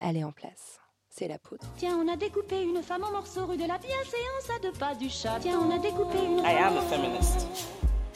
[0.00, 0.80] elle est en place.
[1.08, 1.66] C'est la poudre.
[1.76, 4.94] Tiens, on a découpé une femme en morceaux rue de la bienséance à deux pas
[4.94, 5.38] du chat.
[5.40, 7.46] Tiens, on a découpé une I am a feminist.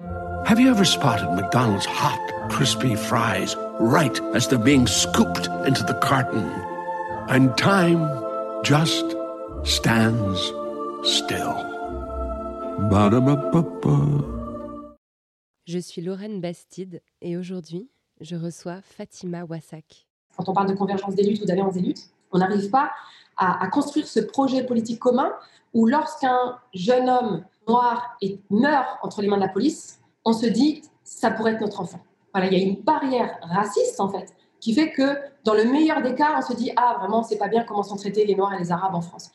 [0.00, 5.94] Have you ever spotted McDonald's hot, crispy fries right as they're being scooped into the
[6.02, 6.48] carton?
[7.28, 8.06] And time
[8.62, 9.16] just
[9.64, 10.38] stands
[11.02, 11.56] still.
[12.90, 14.24] Ba-da-ba-ba-ba.
[15.66, 17.88] Je suis Lorraine Bastide et aujourd'hui,
[18.20, 20.06] je reçois Fatima Wassak.
[20.36, 22.92] quand on parle de convergence des luttes ou d'alliance des luttes, on n'arrive pas
[23.36, 25.32] à, à construire ce projet politique commun
[25.72, 30.46] où lorsqu'un jeune homme noir est- meurt entre les mains de la police, on se
[30.46, 32.00] dit ça pourrait être notre enfant.
[32.32, 36.02] Voilà, il y a une barrière raciste en fait qui fait que dans le meilleur
[36.02, 38.54] des cas, on se dit ah vraiment c'est pas bien comment sont traités les noirs
[38.54, 39.30] et les arabes en France.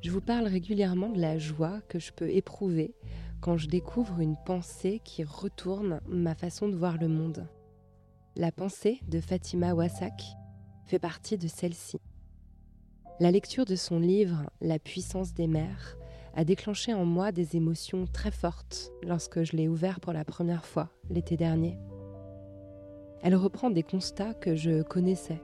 [0.00, 2.94] Je vous parle régulièrement de la joie que je peux éprouver
[3.40, 7.46] quand je découvre une pensée qui retourne ma façon de voir le monde.
[8.36, 10.20] La pensée de Fatima Wassak
[10.86, 11.98] fait partie de celle-ci.
[13.20, 15.96] La lecture de son livre La puissance des mères
[16.34, 20.66] a déclenché en moi des émotions très fortes lorsque je l'ai ouvert pour la première
[20.66, 21.78] fois l'été dernier.
[23.22, 25.40] Elle reprend des constats que je connaissais,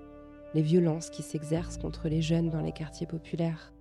[0.52, 3.72] les violences qui s'exercent contre les jeunes dans les quartiers populaires,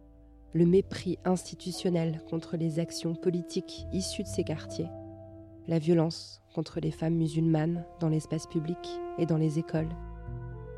[0.54, 4.90] le mépris institutionnel contre les actions politiques issues de ces quartiers,
[5.68, 8.78] la violence contre les femmes musulmanes dans l'espace public
[9.18, 9.90] et dans les écoles,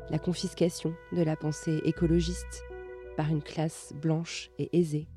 [0.08, 2.64] la confiscation de la pensée écologiste
[3.16, 5.08] par une classe blanche et aisée.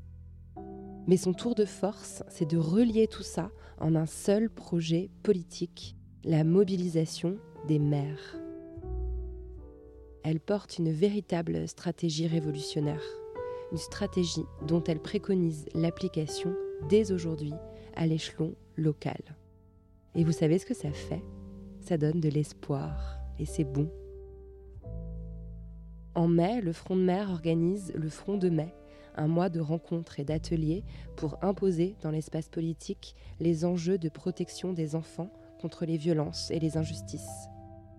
[1.08, 5.96] Mais son tour de force, c'est de relier tout ça en un seul projet politique,
[6.24, 8.38] la mobilisation des mères.
[10.24, 13.04] Elle porte une véritable stratégie révolutionnaire
[13.72, 16.56] une stratégie dont elle préconise l'application
[16.90, 17.54] dès aujourd'hui
[17.96, 19.22] à l'échelon local.
[20.16, 21.22] Et vous savez ce que ça fait?
[21.82, 23.92] Ça donne de l'espoir et c'est bon.
[26.16, 28.74] En mai, le Front de mer organise le Front de mai,
[29.16, 30.86] un mois de rencontres et d'ateliers
[31.18, 36.60] pour imposer dans l'espace politique les enjeux de protection des enfants contre les violences et
[36.60, 37.50] les injustices.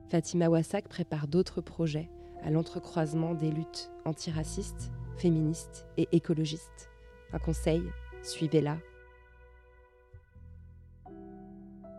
[0.08, 2.08] Fatima Wassak prépare d'autres projets
[2.42, 6.88] à l'entrecroisement des luttes antiracistes, féministes et écologistes.
[7.34, 7.82] Un conseil,
[8.22, 8.78] suivez-la.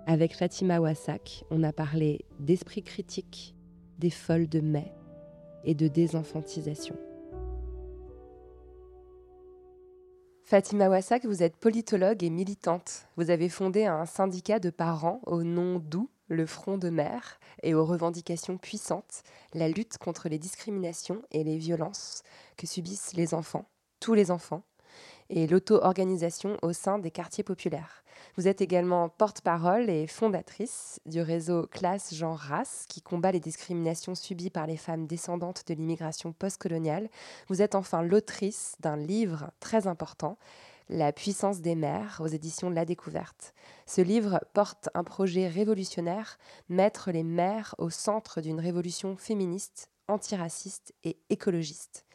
[0.07, 3.53] Avec Fatima Wassak, on a parlé d'esprit critique,
[3.99, 4.91] des folles de mai
[5.63, 6.95] et de désenfantisation.
[10.43, 13.07] Fatima Wassak, vous êtes politologue et militante.
[13.17, 17.73] Vous avez fondé un syndicat de parents au nom doux, le Front de mer, et
[17.73, 19.23] aux revendications puissantes,
[19.53, 22.23] la lutte contre les discriminations et les violences
[22.55, 23.65] que subissent les enfants,
[23.99, 24.63] tous les enfants,
[25.29, 28.03] et l'auto-organisation au sein des quartiers populaires.
[28.35, 34.15] Vous êtes également porte-parole et fondatrice du réseau Classe Genre Race qui combat les discriminations
[34.15, 37.09] subies par les femmes descendantes de l'immigration postcoloniale.
[37.47, 40.37] Vous êtes enfin l'autrice d'un livre très important,
[40.89, 43.53] La puissance des mères aux éditions La Découverte.
[43.85, 46.37] Ce livre porte un projet révolutionnaire,
[46.69, 52.06] mettre les mères au centre d'une révolution féministe, antiraciste et écologiste.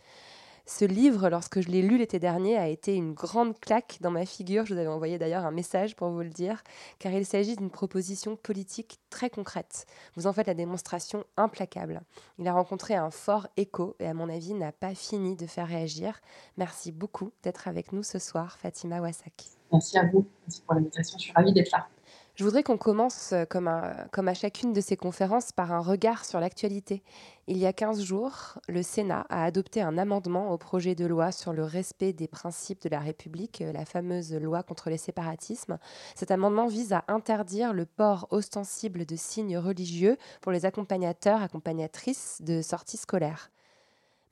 [0.65, 4.25] Ce livre, lorsque je l'ai lu l'été dernier, a été une grande claque dans ma
[4.25, 4.65] figure.
[4.65, 6.62] Je vous avais envoyé d'ailleurs un message pour vous le dire,
[7.00, 9.87] car il s'agit d'une proposition politique très concrète.
[10.15, 12.03] Vous en faites la démonstration implacable.
[12.39, 15.67] Il a rencontré un fort écho et à mon avis n'a pas fini de faire
[15.67, 16.21] réagir.
[16.56, 19.44] Merci beaucoup d'être avec nous ce soir, Fatima Wassak.
[19.73, 21.89] Merci à vous, merci pour l'invitation, je suis ravie d'être là.
[22.34, 26.40] Je voudrais qu'on commence, euh, comme à, chacune de ces conférences, par un regard sur
[26.40, 27.02] l'actualité.
[27.46, 31.31] Il y a 15 jours, le Sénat a adopté un amendement au projet de loi
[31.31, 35.79] sur le respect des principes de la République, euh, la fameuse loi contre les séparatismes.
[36.14, 42.40] Cet amendement vise à interdire le port ostensible de signes religieux pour les accompagnateurs, accompagnatrices
[42.40, 43.50] de sorties scolaires.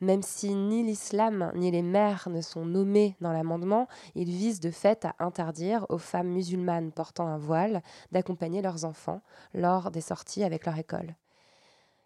[0.01, 4.71] Même si ni l'islam ni les mères ne sont nommés dans l'amendement, il vise de
[4.71, 9.21] fait à interdire aux femmes musulmanes portant un voile d'accompagner leurs enfants
[9.53, 11.15] lors des sorties avec leur école.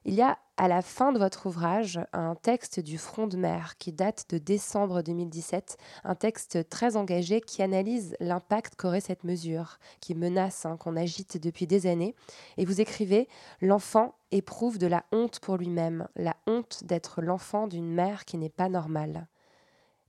[0.05, 3.77] Il y a à la fin de votre ouvrage un texte du Front de mer
[3.79, 9.79] qui date de décembre 2017, un texte très engagé qui analyse l'impact qu'aurait cette mesure,
[10.01, 12.15] qui menace, hein, qu'on agite depuis des années.
[12.57, 13.29] Et vous écrivez
[13.61, 18.49] L'enfant éprouve de la honte pour lui-même, la honte d'être l'enfant d'une mère qui n'est
[18.49, 19.27] pas normale.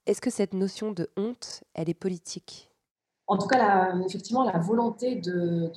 [0.06, 2.70] Est-ce que cette notion de honte, elle est politique?
[3.28, 5.72] En tout cas, effectivement, la volonté de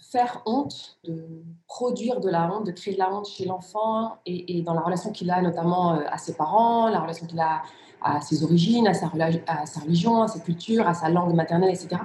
[0.00, 4.62] faire honte, de produire de la honte, de créer de la honte chez l'enfant et,
[4.62, 7.62] dans la relation qu'il a notamment euh, à ses parents, la relation qu'il a
[8.02, 12.00] à ses origines, à sa, religion, à sa culture, à sa langue maternelle, etc.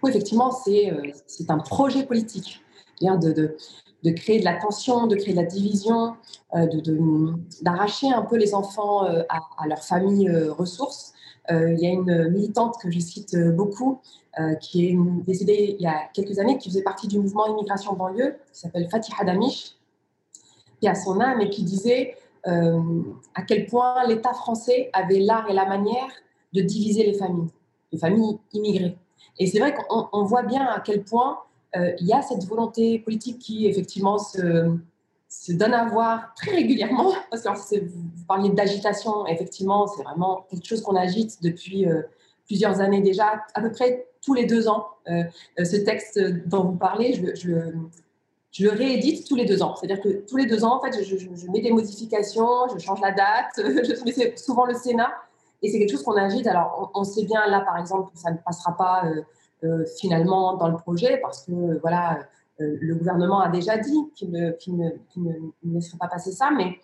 [0.00, 1.02] Oui, effectivement, c'est euh,
[1.48, 2.62] un projet politique.
[3.02, 3.56] De, de,
[4.04, 6.16] de, créer de la tension, de créer de la division,
[6.54, 6.66] euh,
[7.62, 11.14] d'arracher un peu les enfants à, à leur famille ressources.
[11.50, 14.00] Il y a une militante que je cite beaucoup
[14.38, 17.94] euh, qui est décédée il y a quelques années, qui faisait partie du mouvement Immigration
[17.94, 19.74] banlieue, qui s'appelle Fatiha Damish,
[20.80, 22.14] qui a son âme et qui disait
[22.46, 22.80] euh,
[23.34, 26.08] à quel point l'État français avait l'art et la manière
[26.52, 27.50] de diviser les familles,
[27.90, 28.96] les familles immigrées.
[29.40, 31.40] Et c'est vrai qu'on voit bien à quel point
[31.74, 34.76] euh, il y a cette volonté politique qui, effectivement, se,
[35.30, 40.66] se donne à voir très régulièrement, parce que vous parliez d'agitation, effectivement, c'est vraiment quelque
[40.66, 41.86] chose qu'on agite depuis
[42.46, 44.86] plusieurs années déjà, à peu près tous les deux ans.
[45.08, 45.22] Euh,
[45.58, 47.46] euh, ce texte dont vous parlez, je,
[48.64, 49.76] le réédite tous les deux ans.
[49.76, 53.12] C'est-à-dire que tous les deux ans, en fait, je, mets des modifications, je change la
[53.12, 55.12] date, je c'est souvent le Sénat.
[55.62, 56.46] Et c'est quelque chose qu'on agite.
[56.46, 59.04] Alors, on, sait bien là, par exemple, que ça ne passera pas
[59.62, 62.18] euh, finalement dans le projet parce que voilà,
[62.60, 64.52] le gouvernement a déjà dit qu'il ne,
[65.16, 66.50] ne, laisserait pas passer ça.
[66.50, 66.78] Mais,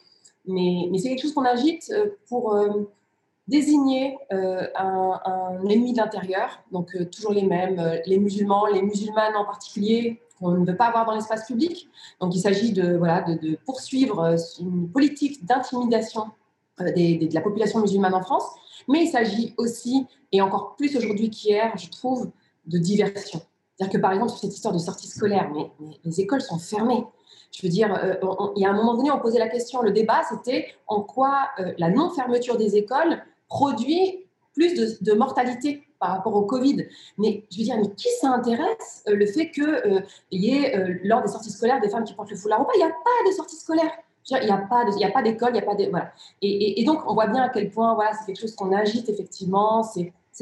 [0.98, 1.92] c'est quelque chose qu'on agite
[2.28, 2.54] pour
[3.48, 8.82] désigner euh, un, ennemi de l'intérieur, donc euh, toujours les mêmes, euh, les musulmans, les
[8.82, 11.88] musulmanes en particulier, qu'on ne veut pas avoir dans l'espace public.
[12.20, 12.98] Donc il s'agit de,
[13.64, 16.30] poursuivre une politique d'intimidation
[16.78, 18.44] de la population musulmane en France,
[18.86, 22.30] mais il s'agit aussi, et encore plus aujourd'hui qu'hier, je trouve,
[22.66, 23.40] de diversion.
[23.76, 25.70] C'est-à-dire que par exemple, sur cette histoire de sortie scolaire, mais,
[26.04, 27.04] les écoles sont fermées.
[27.52, 28.18] Je veux dire,
[28.56, 31.48] il y a un moment donné, on posait la question, le débat, c'était en quoi
[31.78, 34.26] la non-fermeture des écoles produit
[34.56, 36.86] plus de, mortalité par rapport au Covid.
[37.18, 40.00] Mais je veux dire, mais qui s'intéresse euh, le fait qu'il euh,
[40.30, 42.72] y ait, euh, lors des sorties scolaires, des femmes qui portent le foulard ou pas?
[42.74, 43.92] Il n'y a pas de sorties scolaires.
[44.28, 45.88] Il n'y a pas d'école, il n'y a pas de.
[45.88, 46.10] Voilà.
[46.42, 49.84] Et, donc, on voit bien à quel point voilà, c'est quelque chose qu'on agite effectivement.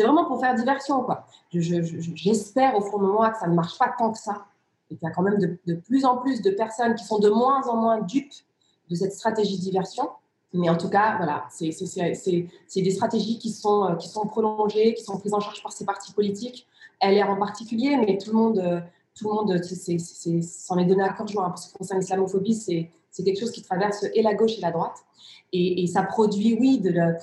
[0.03, 1.03] Vraiment pour faire diversion.
[1.03, 1.27] quoi.
[1.53, 4.47] J'espère au fond de moi que ça ne marche pas tant que ça.
[4.91, 7.31] Et qu'il y a quand même de, plus en plus de personnes qui sont de
[7.31, 8.35] moins en moins dupes
[8.91, 10.11] de cette stratégie de diversion.
[10.53, 11.71] Mais en tout cas, voilà, c'est
[12.77, 15.85] des stratégies qui sont, euh, qui sont prolongées, qui sont prises en charge par ces
[15.85, 16.67] partis politiques,
[17.03, 18.81] LR en particulier, mais tout le monde, euh,
[19.23, 19.61] monde
[20.41, 21.47] s'en est donné à joie.
[21.47, 24.71] Hein, parce que concerne l'islamophobie, c'est quelque chose qui traverse et la gauche et la
[24.71, 25.05] droite.
[25.53, 27.17] Et, ça produit, oui, de le,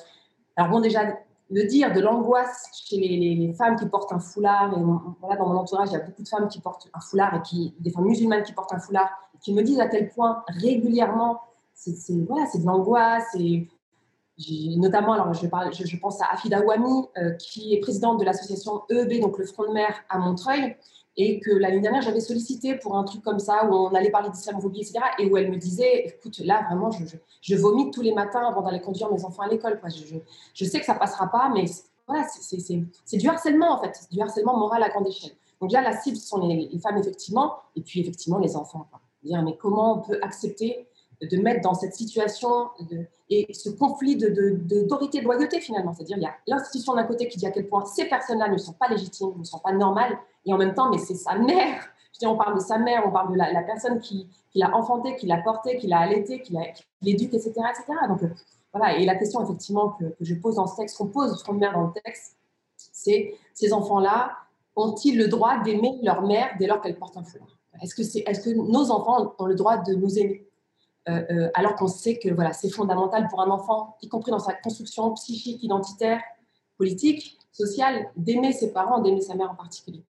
[0.56, 1.18] alors bon, déjà,
[1.52, 4.74] le dire, de l'angoisse chez les, femmes qui portent un foulard.
[4.74, 4.82] Et
[5.20, 7.42] voilà, dans mon entourage, il y a beaucoup de femmes qui portent un foulard et
[7.42, 9.10] qui, des femmes musulmanes qui portent un foulard,
[9.42, 11.42] qui me disent à quel point régulièrement
[11.74, 11.94] c'est
[12.28, 13.36] voilà, de l'angoisse.
[13.36, 13.68] Et
[14.78, 18.84] notamment, alors je, parle, je, pense à Afida Ouami, euh, qui est présidente de l'association
[18.90, 20.76] EEB, donc le Front de mer à Montreuil,
[21.18, 24.30] et que l'année dernière, j'avais sollicité pour un truc comme ça, où on allait parler
[24.30, 27.04] d'islamophobie, etc., et où elle me disait, écoute, là, vraiment, je,
[27.42, 29.80] je, vomite tous les matins avant d'aller conduire mes enfants à l'école.
[30.54, 31.66] Je, sais que ça passera pas, mais
[32.08, 35.34] voilà, c'est du harcèlement, en fait, du harcèlement moral à grande échelle.
[35.60, 38.88] Donc là, la cible, ce sont les, femmes, effectivement, et puis effectivement les enfants.
[39.24, 40.88] Mais comment on peut accepter
[41.22, 45.94] de mettre dans cette situation de, et ce conflit d'autorité de, de, loyauté finalement.
[45.94, 48.58] C'est-à-dire il y a l'institution d'un côté qui dit à quel point ces personnes-là ne
[48.58, 51.88] sont pas légitimes, ne sont pas normales, et en même temps, mais c'est sa mère.
[52.14, 54.76] Je dis, on parle de sa mère, on parle de la, personne qui, qui l'a
[54.76, 56.54] enfanté, qui l'a porté, qui l'a allaité, qui
[57.02, 57.86] l'éduque, etc., etc.
[58.10, 58.30] Donc euh,
[58.74, 61.74] voilà, et la question effectivement que, je pose dans ce texte, qu'on pose de mère
[61.74, 62.36] dans le texte,
[62.76, 64.32] c'est ces enfants-là
[64.76, 67.48] ont-ils le droit d'aimer leur mère dès lors qu'elle porte un foulard?
[67.82, 70.46] Est-ce que, c'est, est-ce que nos enfants ont le droit de nous aimer?
[71.10, 74.40] Euh, euh, alors qu'on sait que voilà, c'est fondamental pour un enfant, y compris dans
[74.40, 76.22] sa construction psychique, identitaire,
[76.78, 80.04] politique, sociale, d'aimer ses parents, d'aimer sa mère en particulier.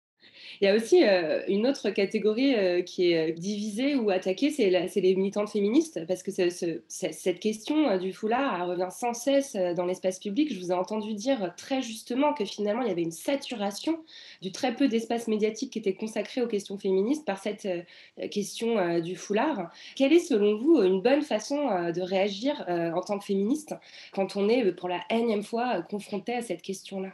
[0.60, 4.50] Il y a aussi euh, une autre catégorie euh, qui est euh, divisée ou attaquée,
[4.50, 10.18] c'est les militantes féministes, parce que cette question du foulard revient sans cesse dans l'espace
[10.18, 10.52] public.
[10.52, 13.98] Je vous ai entendu dire très justement que finalement, il y avait une saturation
[14.42, 17.68] du très peu d'espace médiatique qui était consacré aux questions féministes par cette
[18.30, 19.70] question du foulard.
[19.96, 21.56] Quelle est selon vous une bonne façon
[21.92, 23.74] de réagir en tant que féministe
[24.12, 27.10] quand on est pour la énième fois confronté à cette question-là?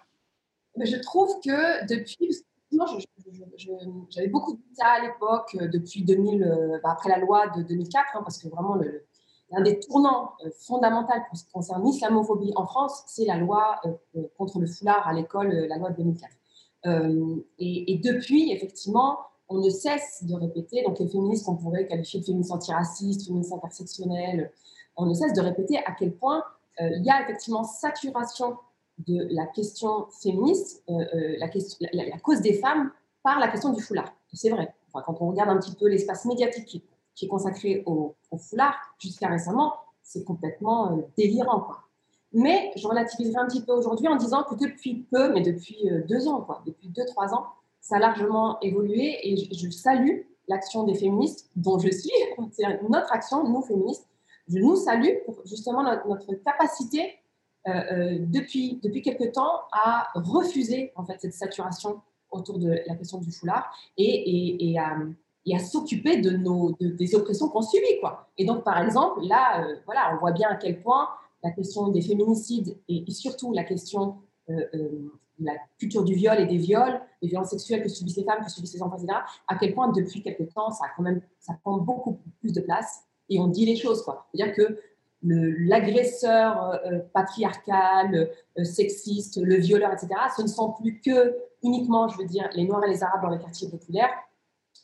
[0.76, 2.44] Je trouve que depuis,
[4.10, 7.62] j'avais beaucoup de ça à l'époque, euh, depuis 2000, euh, bah, après la loi de
[7.62, 9.04] 2004, hein, parce que vraiment, le,
[9.52, 10.32] un des tournants
[10.66, 13.80] fondamentaux pour ce qui concerne l'islamophobie en France, c'est la loi
[14.36, 16.32] contre le foulard à l'école, la loi de 2004.
[17.58, 22.24] Et, depuis, effectivement, on ne cesse de répéter, donc les féministes qu'on pourrait qualifier de
[22.24, 24.50] féministes antiracistes, féministes intersectionnelles,
[24.96, 26.42] on ne cesse de répéter à quel point
[26.80, 28.56] euh, il y a effectivement saturation
[28.98, 31.36] de la question féministe, euh, euh,
[31.92, 32.90] la, cause des femmes
[33.22, 34.12] par la question du foulard.
[34.32, 34.74] C'est vrai.
[34.92, 36.82] quand on regarde un petit peu l'espace médiatique
[37.14, 41.60] qui, est consacré au, foulard, jusqu'à récemment, c'est complètement délirant.
[41.60, 41.78] Quoi.
[42.32, 46.26] Mais je relativiserai un petit peu aujourd'hui en disant que depuis peu, mais depuis deux
[46.26, 47.46] ans, quoi, depuis deux, trois ans,
[47.84, 52.10] ça a largement évolué et je, salue l'action des féministes dont je suis.
[52.52, 54.08] C'est notre action, nous féministes.
[54.48, 57.14] Je nous salue pour justement notre, capacité
[57.66, 62.94] euh, euh, depuis, depuis quelque temps à refuser en fait cette saturation autour de la
[62.94, 64.96] question du foulard et, et, et à,
[65.54, 66.38] à s'occuper de
[66.96, 68.28] des oppressions qu'on subit quoi.
[68.38, 71.08] Et donc par exemple là euh, voilà on voit bien à quel point
[71.42, 74.16] la question des féminicides et, surtout la question
[75.40, 78.50] la culture du viol et des viols, des violences sexuelles que subissent les femmes, que
[78.50, 79.18] subissent les enfants, etc.,
[79.48, 82.60] à quel point depuis quelques temps, ça, a quand même, ça prend beaucoup plus de
[82.60, 84.04] place et on dit les choses.
[84.32, 84.78] C'est-à-dire que
[85.24, 92.08] l'agresseur euh, euh, patriarcal, euh, sexiste, le violeur, etc., ce ne sont plus que uniquement,
[92.08, 94.10] je veux dire, les Noirs et les Arabes dans les quartiers populaires.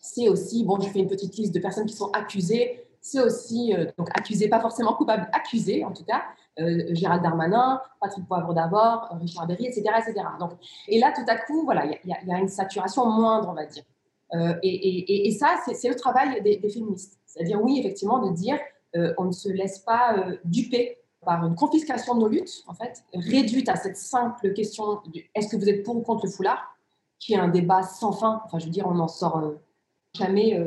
[0.00, 2.87] C'est aussi, bon, je fais une petite liste de personnes qui sont accusées.
[3.02, 6.23] C'est aussi, donc accusées, pas forcément coupables, accusées en tout cas,
[6.59, 10.26] Gérald Darmanin, Patrick Poivre d'abord, Richard Berry, etc., etc.
[10.38, 10.52] Donc,
[10.88, 13.85] et là, tout à coup, voilà, il y, a une saturation moindre, on va dire.
[14.35, 17.18] Euh, et, ça, c'est le travail des, féministes.
[17.26, 18.59] C'est-à-dire, oui, effectivement, de dire
[18.94, 23.68] on ne se laisse pas duper par une confiscation de nos luttes, en fait, réduite
[23.68, 25.02] à cette simple question
[25.35, 26.76] est-ce que vous êtes pour ou contre le foulard,
[27.18, 28.40] qui est un débat sans fin.
[28.47, 29.52] Enfin, je veux dire, on n'en sort
[30.14, 30.59] jamais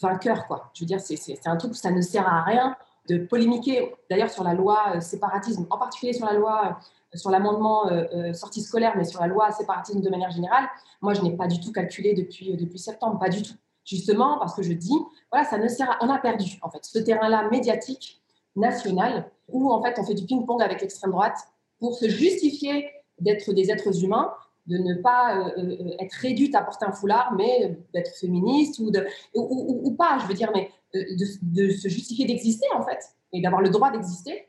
[0.00, 0.70] vainqueur, quoi.
[0.74, 2.76] Je veux dire, c'est un truc où ça ne sert à rien
[3.08, 6.78] de polémiquer d'ailleurs sur la loi euh, séparatisme, en particulier sur la loi,
[7.14, 10.68] euh, sur l'amendement euh, sortie scolaire, mais sur la loi séparatisme de manière générale.
[11.00, 13.54] Moi, je n'ai pas du tout calculé depuis septembre, pas du tout.
[13.88, 14.96] Justement parce que je dis,
[15.32, 18.20] voilà, ça ne sert on a perdu en fait ce terrain-là médiatique
[18.54, 21.38] national où en fait on fait du ping-pong avec l'extrême droite
[21.78, 24.30] pour se justifier d'être des êtres humains
[24.68, 25.50] de ne pas
[25.98, 30.34] être réduite à porter un foulard, mais d'être féministe ou, de, ou, pas, je veux
[30.34, 31.02] dire, mais euh,
[31.42, 32.98] de, se justifier d'exister, en fait,
[33.32, 34.46] et d'avoir le droit d'exister.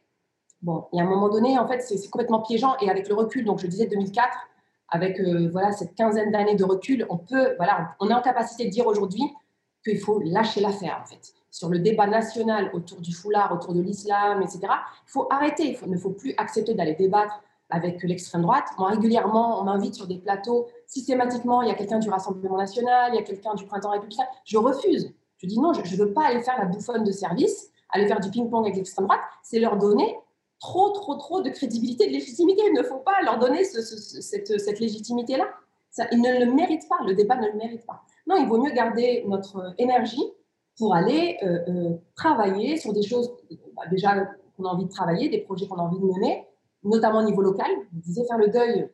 [0.61, 2.75] Bon, et à un moment donné, en fait, c'est complètement piégeant.
[2.81, 4.27] Et avec le recul, donc je disais 2004,
[4.91, 8.65] avec euh, voilà cette quinzaine d'années de recul, on peut, voilà, on est en capacité
[8.65, 9.23] de dire aujourd'hui
[9.83, 11.33] qu'il faut lâcher l'affaire, en fait.
[11.51, 15.77] Sur le débat national autour du foulard, autour de l'islam, etc., il faut arrêter.
[15.83, 18.67] Il, ne faut plus accepter d'aller débattre avec l'extrême droite.
[18.77, 20.67] Moi, régulièrement, on m'invite sur des plateaux.
[20.85, 24.25] Systématiquement, il y a quelqu'un du Rassemblement national, il y a quelqu'un du Printemps républicain.
[24.45, 25.11] Je refuse.
[25.37, 28.19] Je dis non, je ne veux pas aller faire la bouffonne de service, aller faire
[28.19, 30.18] du ping-pong avec l'extrême droite, c'est leur donner
[30.59, 32.63] trop, trop, trop de crédibilité, de légitimité.
[32.67, 35.47] Il ne faut pas leur donner cette, légitimité-là.
[36.11, 38.03] Ils ne le méritent pas, le débat ne le mérite pas.
[38.27, 40.23] Non, il vaut mieux garder notre énergie
[40.77, 43.31] pour aller euh, euh, travailler sur des choses
[43.75, 46.47] bah, déjà qu'on a envie de travailler, des projets qu'on a envie de mener,
[46.83, 47.69] notamment au niveau local.
[47.91, 48.89] Vous disiez faire le deuil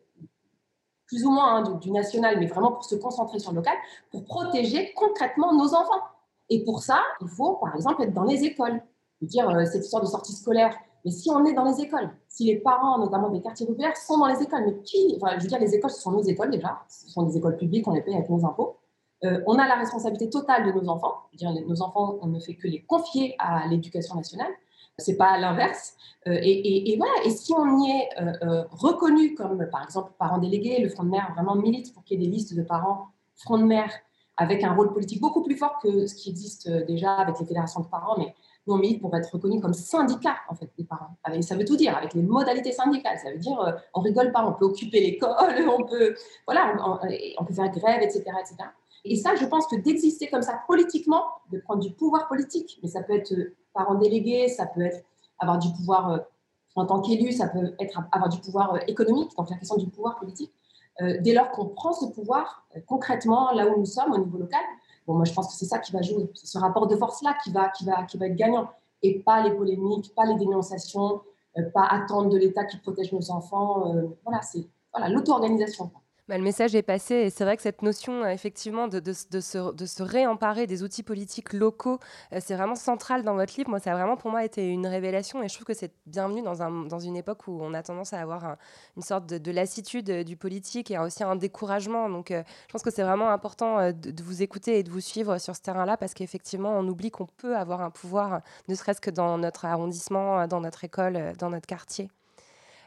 [1.07, 3.75] plus ou moins hein, du, national, mais vraiment pour se concentrer sur le local,
[4.11, 6.01] pour protéger concrètement nos enfants.
[6.49, 8.81] Et pour ça, il faut, par exemple, être dans les écoles.
[9.21, 10.75] dire euh, cette histoire de sortie scolaire.
[11.05, 14.17] Mais si on est dans les écoles, si les parents, notamment des quartiers populaires, sont
[14.17, 16.49] dans les écoles, mais qui, enfin, je veux dire, les écoles, ce sont nos écoles
[16.49, 18.77] déjà, ce sont des écoles publiques, on les paye avec nos impôts.
[19.23, 21.13] Euh, on a la responsabilité totale de nos enfants.
[21.31, 24.51] Je veux dire, nos enfants, on ne fait que les confier à l'éducation nationale.
[24.97, 25.95] C'est pas l'inverse.
[26.27, 27.13] Euh, et, voilà.
[27.23, 28.09] Et si on y est
[28.71, 32.23] reconnu comme, par exemple, parents délégués, le Front de mer vraiment milite pour qu'il y
[32.23, 33.89] ait des listes de parents Front de mer
[34.37, 37.45] avec un rôle politique beaucoup plus fort que ce qui existe euh, déjà avec les
[37.45, 38.33] fédérations de parents, mais
[38.67, 41.15] nous, on milite pour être reconnu comme syndicat, en fait, des parents.
[41.41, 43.17] ça veut tout dire, avec les modalités syndicales.
[43.19, 46.15] Ça veut dire, euh, on rigole pas, on peut occuper l'école, on peut,
[46.47, 46.75] voilà,
[47.37, 48.23] on, peut faire grève, etc..
[49.03, 52.89] Et ça, je pense que d'exister comme ça politiquement, de prendre du pouvoir politique, mais
[52.89, 55.03] ça peut être euh, parent délégué, ça peut être
[55.39, 56.21] avoir du pouvoir
[56.75, 60.17] en tant qu'élu, ça peut être avoir du pouvoir économique, donc la question du pouvoir
[60.17, 60.51] politique.
[61.01, 64.37] Euh, dès lors qu'on prend ce pouvoir euh, concrètement là où nous sommes au niveau
[64.37, 64.61] local,
[65.07, 67.51] bon, moi je pense que c'est ça qui va jouer, ce rapport de force-là qui
[67.51, 68.69] va, qui, va, qui va être gagnant,
[69.01, 71.21] et pas les polémiques, pas les dénonciations,
[71.57, 73.93] euh, pas attendre de l'État qui protège nos enfants.
[74.23, 75.91] voilà, c'est voilà, l'auto-organisation.
[76.27, 79.13] Bah, le message est passé et c'est vrai que cette notion euh, effectivement de, de,
[79.13, 81.99] se, de, se, réemparer des outils politiques locaux,
[82.33, 83.69] euh, c'est vraiment central dans votre livre.
[83.69, 86.41] Moi, ça a vraiment pour moi été une révélation et je trouve que c'est bienvenu
[86.41, 88.57] dans, un, dans une époque où on a tendance à avoir un,
[88.97, 92.09] une sorte de, lassitude euh, du politique et aussi un découragement.
[92.09, 95.55] Donc, je pense que c'est vraiment important de, vous écouter et de vous suivre sur
[95.55, 99.37] ce terrain-là parce qu'effectivement, on oublie qu'on peut avoir un pouvoir, ne serait-ce que dans
[99.37, 102.09] notre arrondissement, dans notre école, dans notre quartier.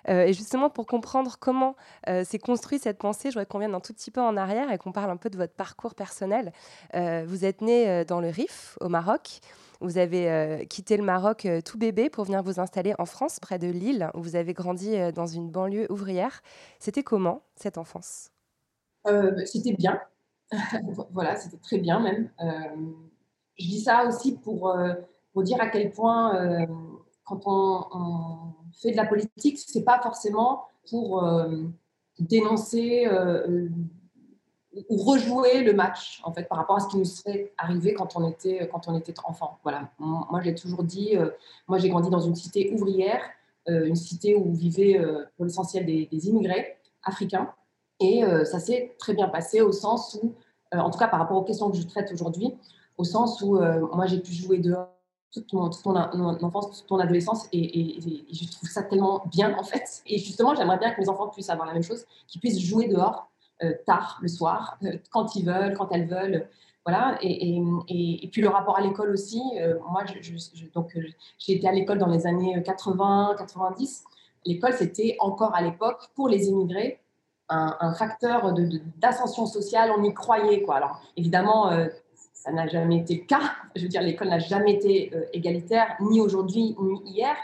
[0.09, 1.77] Euh, et justement, pour comprendre comment
[2.09, 4.71] euh, s'est construite cette pensée, je voudrais qu'on vienne un tout petit peu en arrière
[4.71, 6.53] et qu'on parle un peu de votre parcours personnel.
[6.95, 9.41] Euh, vous êtes né dans le Rif, au Maroc.
[9.81, 13.69] Vous avez quitté le Maroc tout bébé pour venir vous installer en France, près de
[13.69, 16.43] Lille, où vous avez grandi dans une banlieue ouvrière.
[16.81, 18.31] C'était comment cette enfance?
[19.45, 20.01] C'était bien.
[21.13, 22.29] voilà, c'était très bien même.
[23.57, 24.77] je dis ça aussi pour,
[25.33, 26.67] pour dire à quel point
[27.29, 31.65] quand on, fait de la politique, c'est pas forcément pour euh,
[32.19, 33.69] dénoncer euh,
[34.89, 38.17] ou rejouer le match en fait par rapport à ce qui nous serait arrivé quand
[38.17, 39.59] on était quand on était enfant.
[39.63, 41.31] Voilà, moi j'ai toujours dit, euh,
[41.67, 43.21] moi j'ai grandi dans une cité ouvrière,
[43.67, 44.99] une cité où vivaient
[45.37, 47.53] pour l'essentiel des, des, immigrés africains,
[48.01, 50.33] et ça s'est très bien passé au sens où,
[50.73, 52.55] en tout cas par rapport aux questions que je traite aujourd'hui,
[52.97, 53.59] au sens où
[53.93, 54.98] moi j'ai pu jouer dehors
[55.33, 55.71] toute mon,
[56.43, 58.01] enfance, toute mon adolescence et,
[58.33, 60.03] je trouve ça tellement bien en fait.
[60.07, 62.89] Et justement, j'aimerais bien que mes enfants puissent avoir la même chose, qu'ils puissent jouer
[62.89, 63.31] dehors
[63.63, 66.49] euh, tard le soir, euh, quand ils veulent, quand elles veulent.
[66.87, 67.19] Voilà.
[67.21, 67.61] Et,
[68.33, 69.43] puis le rapport à l'école aussi.
[69.61, 70.05] Euh, moi,
[71.39, 74.05] j'ai été à l'école dans les années 80, 90.
[74.47, 77.01] L'école, c'était encore à l'époque pour les immigrés
[77.51, 78.55] un, facteur
[78.97, 79.93] d'ascension sociale.
[79.99, 80.77] On y croyait quoi.
[80.77, 81.71] Alors évidemment
[82.39, 83.53] ça n'a jamais été le cas.
[83.75, 87.37] Je veux dire, l'école n'a jamais été euh, égalitaire, ni aujourd'hui, ni hier.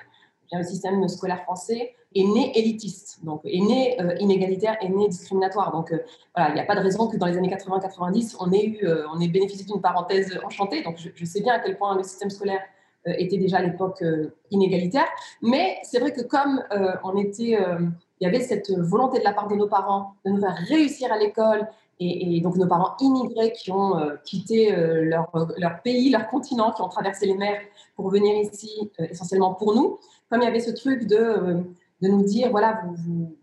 [0.52, 5.72] Le système scolaire français est né élitiste, donc est né euh, inégalitaire, est né discriminatoire.
[5.72, 5.98] Donc euh,
[6.36, 8.88] voilà, il n'y a pas de raison que dans les années 80-90, on ait eu,
[9.12, 10.82] on ait bénéficié d'une parenthèse enchantée.
[10.84, 12.60] Donc je, je, sais bien à quel point le système scolaire
[13.06, 14.02] était déjà à l'époque
[14.50, 15.08] inégalitaire.
[15.42, 16.62] Mais c'est vrai que comme
[17.02, 20.40] on était, il y avait cette volonté de la part de nos parents de nous
[20.40, 21.68] faire réussir à l'école
[22.00, 26.72] et, donc nos parents immigrés qui ont euh, quitté euh, leur, leur, pays, leur continent,
[26.72, 27.60] qui ont traversé les mers
[27.96, 29.98] pour venir ici euh, essentiellement pour nous,
[30.30, 31.60] comme il y avait ce truc de, euh,
[32.02, 32.82] de nous dire, voilà,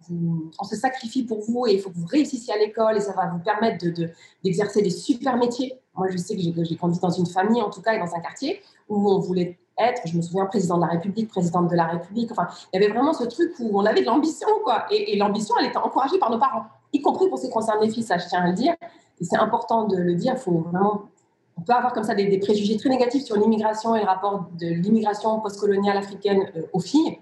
[0.09, 3.13] on se sacrifie pour vous et il faut que vous réussissiez à l'école et ça
[3.13, 3.85] va vous permettre
[4.43, 5.79] d'exercer de, de, des super métiers.
[5.95, 8.19] Moi, je sais que j'ai grandi dans une famille, en tout cas, et dans un
[8.19, 11.85] quartier où on voulait être, je me souviens, président de la République, présidente de la
[11.85, 12.31] République.
[12.31, 14.85] Enfin, il y avait vraiment ce truc où on avait de l'ambition, quoi.
[14.91, 17.89] Et l'ambition, elle était encouragée par nos parents y compris pour ce qui concerne les
[17.89, 18.75] filles, ça je tiens à le dire.
[19.21, 21.03] C'est important de le dire, faut vraiment,
[21.57, 24.67] on peut avoir comme ça des, préjugés très négatifs sur l'immigration et le rapport de
[24.67, 27.19] l'immigration postcoloniale africaine euh, aux filles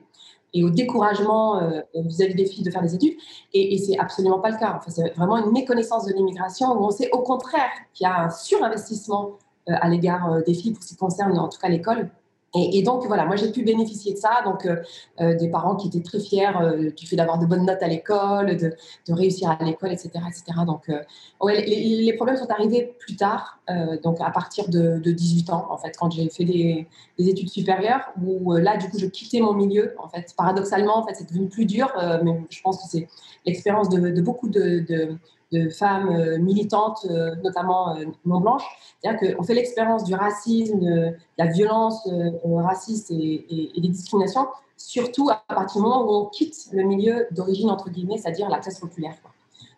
[0.53, 3.15] et au découragement euh, vis-à-vis des filles de faire des études.
[3.53, 4.79] Et, et c'est absolument pas le cas.
[4.88, 8.29] C'est vraiment une méconnaissance de l'immigration où on sait au contraire qu'il y a un
[8.29, 9.34] surinvestissement
[9.69, 12.10] euh, à l'égard des filles pour ce qui concerne en tout cas l'école.
[12.56, 14.78] Et, donc voilà, moi j'ai pu bénéficier de ça, donc euh,
[15.22, 17.88] euh, des parents qui étaient très fiers euh, du fait d'avoir de bonnes notes à
[17.88, 18.74] l'école, de,
[19.10, 20.44] réussir à l'école, etc., etc.
[20.66, 21.00] Donc euh,
[21.42, 23.60] ouais, les, problèmes sont arrivés plus tard,
[24.04, 26.88] donc à partir de, de, 18 ans en fait, quand j'ai fait des,
[27.20, 30.34] des, études supérieures, où là du coup je quittais mon milieu en fait.
[30.36, 31.92] Paradoxalement en fait c'est devenu plus dur,
[32.24, 33.08] mais je pense que c'est
[33.46, 35.16] l'expérience de, beaucoup de,
[35.52, 38.64] de femmes euh, militantes, euh, notamment euh, non blanches.
[39.02, 42.08] C'est-à-dire qu'on fait l'expérience du racisme, de la violence
[42.44, 47.70] raciste et, des discriminations, surtout à partir du moment où on quitte le milieu d'origine,
[47.70, 49.16] entre guillemets, c'est-à-dire la classe populaire.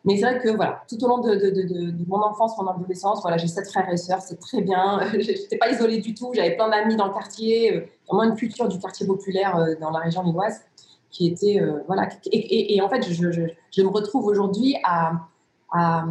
[0.04, 3.48] Mais c'est vrai que voilà, tout au long de, mon enfance, mon adolescence, voilà, j'ai
[3.48, 5.00] sept frères et sœurs, c'est très bien.
[5.14, 6.32] Je n'étais pas isolée du tout.
[6.34, 10.24] J'avais plein d'amis dans le quartier, vraiment une culture du quartier populaire dans la région
[10.24, 10.62] lilloise
[11.12, 12.10] qui était voilà.
[12.32, 15.12] Et, en fait, je me retrouve aujourd'hui à,
[15.72, 16.06] à,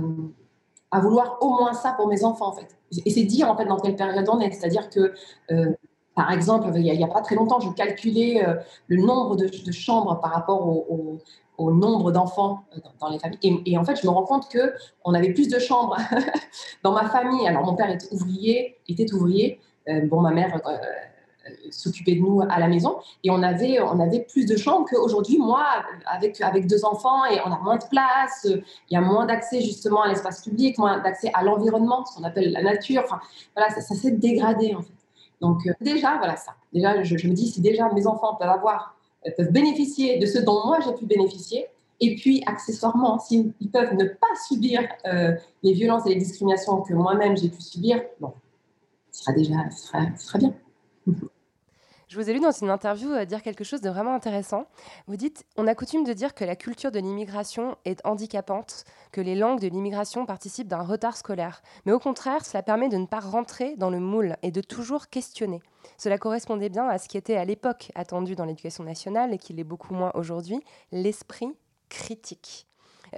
[1.00, 2.76] vouloir au moins ça pour mes enfants, en fait.
[3.04, 4.50] Et c'est dire, en fait, dans quelle période on est.
[4.50, 5.12] C'est-à-dire que,
[5.52, 5.72] euh,
[6.14, 8.54] par exemple, il n'y a, pas très longtemps, je calculais euh,
[8.88, 11.20] le nombre de, chambres par rapport au,
[11.58, 13.38] nombre d'enfants euh, dans, les familles.
[13.66, 15.96] Et, en fait, je me rends compte qu'on avait plus de chambres
[16.82, 17.46] dans ma famille.
[17.46, 19.60] Alors, mon père est ouvrier, était ouvrier.
[20.04, 20.60] Bon, ma mère
[21.70, 22.98] s'occuper de nous à la maison.
[23.24, 25.64] Et on avait, on avait plus de chambres qu'aujourd'hui, moi,
[26.06, 29.60] avec, avec deux enfants, et on a moins de place, il y a moins d'accès
[29.60, 33.04] justement à l'espace public, moins d'accès à l'environnement, ce qu'on appelle la nature.
[33.56, 34.92] Voilà, ça, s'est dégradé en fait.
[35.40, 36.52] Donc euh, déjà, voilà ça.
[36.72, 38.94] Déjà, je, me dis, si déjà mes enfants peuvent avoir,
[39.26, 41.66] euh, peuvent bénéficier de ce dont moi j'ai pu bénéficier,
[42.00, 46.94] et puis accessoirement, s'ils peuvent ne pas subir euh, les violences et les discriminations que
[46.94, 48.32] moi-même j'ai pu subir, bon,
[49.12, 49.86] ce sera déjà, ce
[50.18, 50.54] ce sera bien.
[52.10, 54.66] Je vous ai lu dans une interview euh, dire quelque chose de vraiment intéressant.
[55.06, 59.20] Vous dites On a coutume de dire que la culture de l'immigration est handicapante, que
[59.20, 61.62] les langues de l'immigration participent d'un retard scolaire.
[61.86, 65.06] Mais au contraire, cela permet de ne pas rentrer dans le moule et de toujours
[65.06, 65.62] questionner.
[65.98, 69.52] Cela correspondait bien à ce qui était à l'époque attendu dans l'éducation nationale et qui
[69.52, 70.58] l'est beaucoup moins aujourd'hui
[70.90, 71.54] l'esprit
[71.90, 72.66] critique.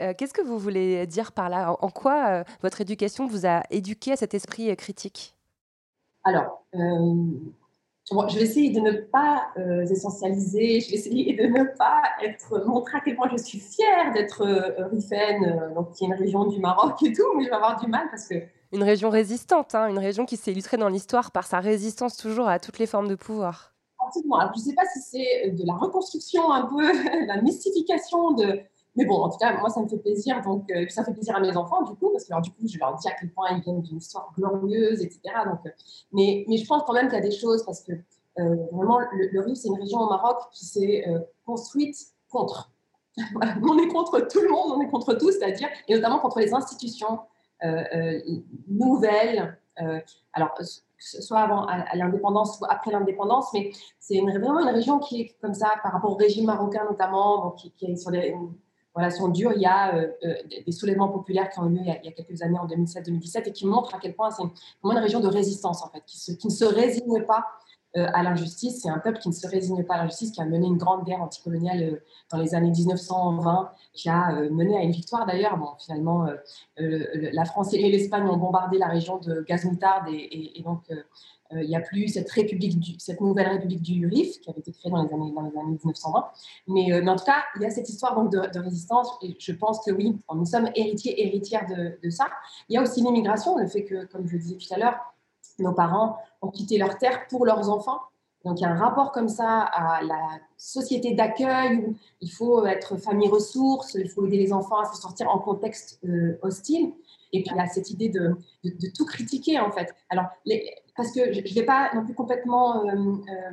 [0.01, 1.75] Euh, qu'est-ce que vous voulez dire par là?
[1.81, 5.35] En quoi euh, votre éducation vous a éduqué à cet esprit critique?
[6.25, 6.67] Alors,
[8.11, 12.65] je vais essayer de ne pas euh, essentialiser, je vais essayer de ne pas être,
[12.67, 16.15] montrer à quel point je suis fière d'être euh, Rifaine, euh, donc qui est une
[16.15, 18.35] région du Maroc et tout, mais je vais avoir du mal parce que.
[18.73, 22.49] Une région résistante, hein, une région qui s'est illustrée dans l'histoire par sa résistance toujours
[22.49, 23.75] à toutes les formes de pouvoir.
[24.05, 24.37] Absolument.
[24.37, 26.83] Alors, je ne sais pas si c'est de la reconstruction un peu,
[27.27, 28.61] la mystification de,
[28.95, 30.43] mais bon, en tout cas, moi, ça me fait plaisir.
[30.43, 32.67] Donc, euh, ça fait plaisir à mes enfants, du coup, parce que alors, du coup,
[32.67, 35.21] je leur dis à quel point ils viennent d'une histoire glorieuse, etc.
[35.47, 35.71] Donc, euh,
[36.13, 38.99] mais, mais je pense quand même qu'il y a des choses, parce que euh, vraiment,
[38.99, 41.05] le, le Rif, c'est une région au Maroc qui s'est
[41.47, 41.97] construite
[42.31, 42.71] contre.
[43.19, 46.53] on est contre tout le monde, on est contre tout, c'est-à-dire, et notamment contre les
[46.53, 47.21] institutions
[48.69, 49.59] nouvelles.
[50.33, 50.55] alors,
[50.99, 55.75] soit avant l'indépendance, soit après l'indépendance, mais c'est vraiment une région qui est comme ça
[55.83, 58.35] par rapport au régime marocain notamment, qui, qui est sur des
[58.95, 59.53] relations dures.
[59.55, 62.13] Il y a euh, euh, des soulèvements populaires qui ont eu lieu il y a,
[62.13, 65.83] quelques années, en 2007-2017, et qui montrent à quel point c'est une, région de résistance,
[65.83, 67.45] en fait, qui, qui ne se résigne pas
[67.95, 68.81] à l'injustice.
[68.83, 71.05] C'est un peuple qui ne se résigne pas à l'injustice, qui a mené une grande
[71.05, 72.01] guerre anticoloniale
[72.31, 75.59] dans les années 1920, qui a mené à une victoire d'ailleurs.
[75.59, 76.27] Bon, finalement,
[76.79, 80.83] la France et l'Espagne ont bombardé la région de gaz moutarde et, et donc
[81.55, 84.73] euh, il n'y a plus cette, république cette nouvelle république du Rif qui avait été
[84.73, 86.25] créée dans les années, dans les années 1920.
[86.69, 89.37] Mais, euh, mais, en tout cas, il y a cette histoire donc, de, résistance et
[89.39, 92.29] je pense que oui, nous sommes héritiers, héritières de, de ça.
[92.69, 94.99] Il y a aussi l'immigration, le fait que, comme je le disais tout à l'heure,
[95.59, 98.01] nos parents ont quitté leur terre pour leurs enfants.
[98.45, 102.67] Donc il y a un rapport comme ça à la société d'accueil où il faut
[102.67, 106.93] être famille ressource, il faut aider les enfants à se sortir en contexte euh, hostile.
[107.33, 108.37] Et puis il y a cette idée de,
[108.97, 109.95] tout critiquer en fait.
[110.11, 110.27] Alors
[110.97, 113.51] parce que je ne vais pas non plus complètement euh, euh,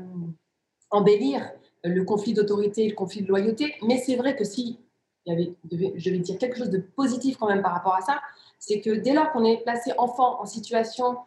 [0.90, 1.50] embellir
[1.84, 4.80] le conflit d'autorité et le conflit de loyauté, mais c'est vrai que si
[5.26, 8.20] je vais dire quelque chose de positif quand même par rapport à ça,
[8.58, 11.18] c'est que dès lors qu'on est placé enfant en situation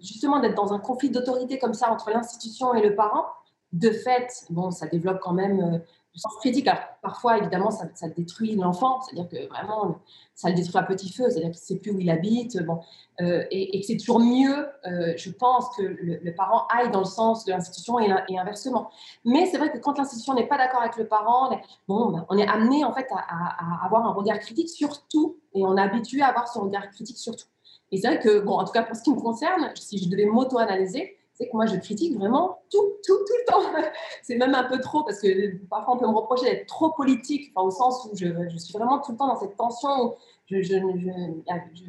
[0.00, 3.26] justement d'être dans un conflit d'autorité comme ça entre l'institution et le parent,
[3.72, 5.78] de fait, bon, ça développe quand même euh,
[6.18, 6.68] sens critique.
[7.02, 9.98] Parfois, évidemment, ça, détruit l'enfant, c'est-à-dire que vraiment,
[10.34, 12.80] ça le détruit à petit feu, c'est-à-dire qu'il ne sait plus où il habite, bon,
[13.20, 17.06] euh, et, que c'est toujours mieux, euh, je pense, que le, parent aille dans le
[17.06, 18.90] sens de l'institution et, inversement.
[19.24, 21.50] Mais c'est vrai que quand l'institution n'est pas d'accord avec le parent,
[21.86, 25.64] bon, ben, on est amené en fait à, avoir un regard critique sur tout, et
[25.64, 27.46] on est habitué à avoir ce regard critique sur tout.
[27.90, 30.08] Et c'est vrai que, bon, en tout cas pour ce qui me concerne, si je
[30.08, 33.62] devais m'auto-analyser, c'est que moi, je critique vraiment tout, tout, tout le temps.
[34.22, 37.52] c'est même un peu trop, parce que parfois, on peut me reprocher d'être trop politique,
[37.54, 40.14] au sens où je, je, suis vraiment tout le temps dans cette tension où
[40.46, 40.76] je, je,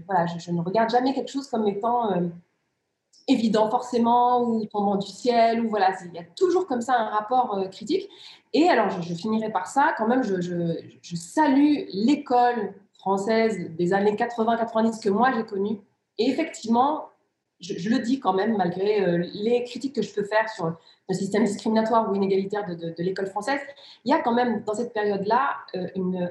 [0.06, 2.28] voilà, je, ne regarde jamais quelque chose comme étant euh,
[3.28, 7.10] évident, forcément, ou tombant du ciel, ou voilà, il y a toujours comme ça un
[7.10, 8.08] rapport euh, critique.
[8.54, 15.02] Et alors, je, finirai par ça, quand même, je, salue l'école française des années 80-90
[15.02, 15.80] que moi j'ai connue.
[16.20, 17.10] Et effectivement,
[17.60, 20.78] je, le dis quand même, malgré euh, les critiques que je peux faire sur
[21.10, 23.60] le système discriminatoire ou inégalitaire de, l'école française,
[24.06, 25.88] il y a quand même dans cette période-là euh,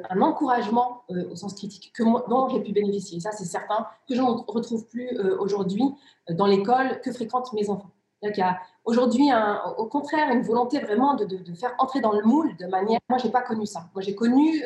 [0.08, 3.20] un encouragement euh, au sens critique que dont j'ai pu bénéficier.
[3.20, 5.84] ça, c'est certain que je ne retrouve plus aujourd'hui
[6.30, 7.90] dans l'école que fréquentent mes enfants.
[8.22, 9.28] Il y a aujourd'hui,
[9.76, 12.98] au contraire, une volonté vraiment de, de, faire entrer dans le moule de manière.
[13.08, 13.88] Moi, je n'ai pas connu ça.
[13.94, 14.64] Moi, j'ai connu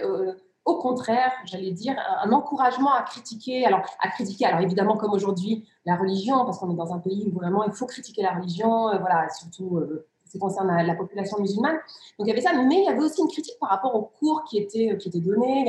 [0.65, 3.67] au contraire, j'allais dire, un, encouragement à critiquer.
[3.67, 7.27] Alors, à critiquer, alors évidemment, comme aujourd'hui, la religion, parce qu'on est dans un pays
[7.27, 10.95] où vraiment il faut critiquer la religion, euh, voilà, surtout euh, ce qui concerne la,
[10.95, 11.77] population musulmane.
[12.19, 14.11] Donc, il y avait ça, mais il y avait aussi une critique par rapport aux
[14.19, 15.67] cours qui étaient, qui étaient donnés.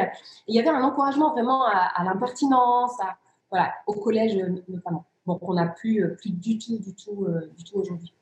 [0.47, 2.97] Il y avait un encouragement vraiment à, l'impertinence,
[3.49, 5.05] voilà, au collège notamment.
[5.25, 8.13] Donc, on n'a plus, plus du tout, du tout, euh, du tout aujourd'hui.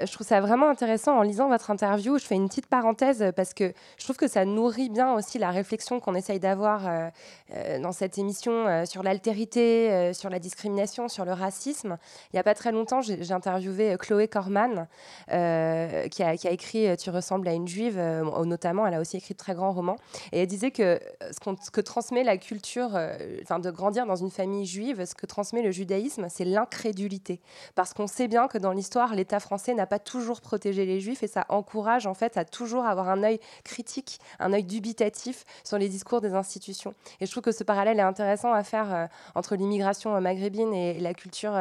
[0.00, 2.18] Je trouve ça vraiment intéressant en lisant votre interview.
[2.18, 5.50] Je fais une petite parenthèse parce que je trouve que ça nourrit bien aussi la
[5.50, 7.08] réflexion qu'on essaye d'avoir euh,
[7.54, 11.98] euh, dans cette émission euh, sur l'altérité, sur la discrimination, sur le racisme.
[12.32, 14.86] Il n'y a pas très longtemps, j'ai interviewé Chloé Corman
[15.28, 17.98] qui a, qui, a, écrit Tu ressembles à une juive,
[18.44, 18.86] notamment.
[18.86, 19.96] Elle a aussi écrit de très grands romans.
[20.32, 22.98] Et elle disait que ce, que transmet la culture,
[23.42, 27.40] enfin de grandir dans une famille juive, ce que transmet le judaïsme, c'est l'incrédulité.
[27.74, 31.22] Parce qu'on sait bien que dans l'histoire, l'État français n'a pas toujours protégé les juifs
[31.22, 35.78] et ça encourage en fait à toujours avoir un œil critique, un œil dubitatif sur
[35.78, 36.94] les discours des institutions.
[37.20, 41.00] Et je trouve que ce parallèle est intéressant à faire euh, entre l'immigration maghrébine et
[41.00, 41.52] la culture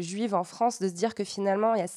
[0.00, 1.88] juive en France, de se dire que finalement, il y a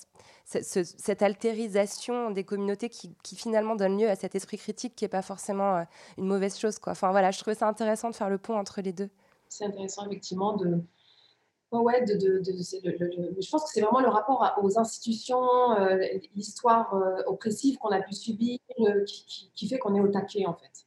[0.46, 5.22] cette altérisation des communautés qui, finalement donne lieu à cet esprit critique qui n'est pas
[5.22, 5.86] forcément
[6.18, 6.78] une mauvaise chose.
[6.86, 9.10] Enfin voilà, je trouvais ça intéressant de faire le pont entre les deux.
[9.50, 10.84] C'est intéressant effectivement de,
[11.82, 15.98] ouais, je pense que c'est vraiment le rapport aux institutions, euh,
[16.36, 20.46] l'histoire euh, oppressive qu'on a pu subir, euh, qui, qui, fait qu'on est au taquet
[20.46, 20.86] en fait.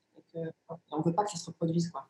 [0.91, 1.91] on ne veut pas que ça se reproduise.
[1.91, 2.09] Quoi.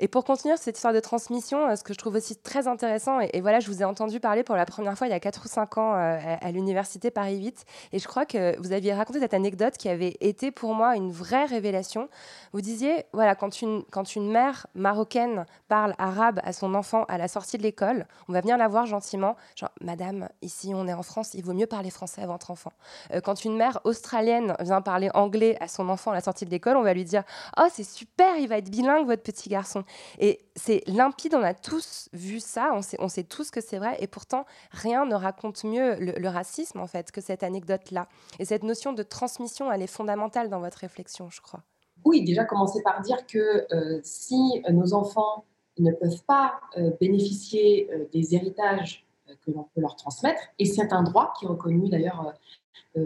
[0.00, 3.20] Et pour continuer cette histoire de transmission, euh, ce que je trouve aussi très intéressant,
[3.20, 5.44] et, voilà, je vous ai entendu parler pour la première fois il y a 4
[5.44, 9.20] ou 5 ans euh, à, l'université Paris 8, et je crois que vous aviez raconté
[9.20, 12.08] cette anecdote qui avait été pour moi une vraie révélation.
[12.52, 17.18] Vous disiez, voilà, quand une, quand une mère marocaine parle arabe à son enfant à
[17.18, 20.92] la sortie de l'école, on va venir la voir gentiment, genre, Madame, ici on est
[20.92, 22.72] en France, il vaut mieux parler français à votre enfant.
[23.12, 26.50] Euh, quand une mère australienne vient parler anglais à son enfant à la sortie de
[26.50, 27.22] l'école, on va lui dire,
[27.58, 29.84] oh c'est super, il va être bilingue votre petit garçon.
[30.18, 34.06] Et c'est limpide, on a tous vu ça, on sait, tous que c'est vrai, et
[34.06, 38.08] pourtant, rien ne raconte mieux le, racisme, en fait, que cette anecdote-là.
[38.38, 41.62] Et cette notion de transmission, elle est fondamentale dans votre réflexion, je crois.
[42.04, 45.44] Oui, déjà commencer par dire que euh, si nos enfants
[45.78, 49.04] ne peuvent pas euh, bénéficier euh, des héritages
[49.44, 52.32] que l'on peut leur transmettre, et c'est un droit qui est reconnu d'ailleurs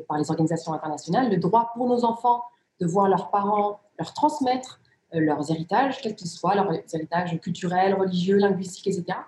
[0.06, 2.44] par les organisations internationales, le droit pour nos enfants
[2.78, 4.79] de voir leurs parents leur transmettre
[5.12, 9.18] leurs héritages, quels qu'ils soient, leurs héritages culturels, religieux, linguistiques, etc.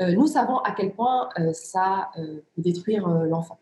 [0.00, 3.58] Euh, nous savons à quel point euh, ça peut détruire l'enfant.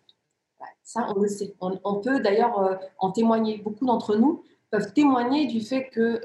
[0.84, 1.54] Ça, on le sait.
[1.60, 3.58] On, peut d'ailleurs en témoigner.
[3.58, 6.20] Beaucoup d'entre nous peuvent témoigner du fait que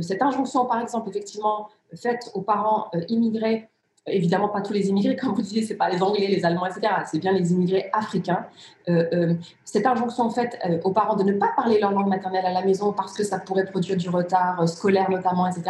[0.00, 3.68] cette injonction, par exemple, effectivement, faite aux parents immigrés
[4.06, 6.92] évidemment pas tous les immigrés, comme vous disiez, c'est pas les Anglais, les Allemands, etc.
[7.10, 8.46] C'est bien les immigrés africains.
[8.88, 12.46] Euh, euh, cette injonction faite euh, aux parents de ne pas parler leur langue maternelle
[12.46, 15.64] à la maison parce que ça pourrait produire du retard scolaire notamment, etc.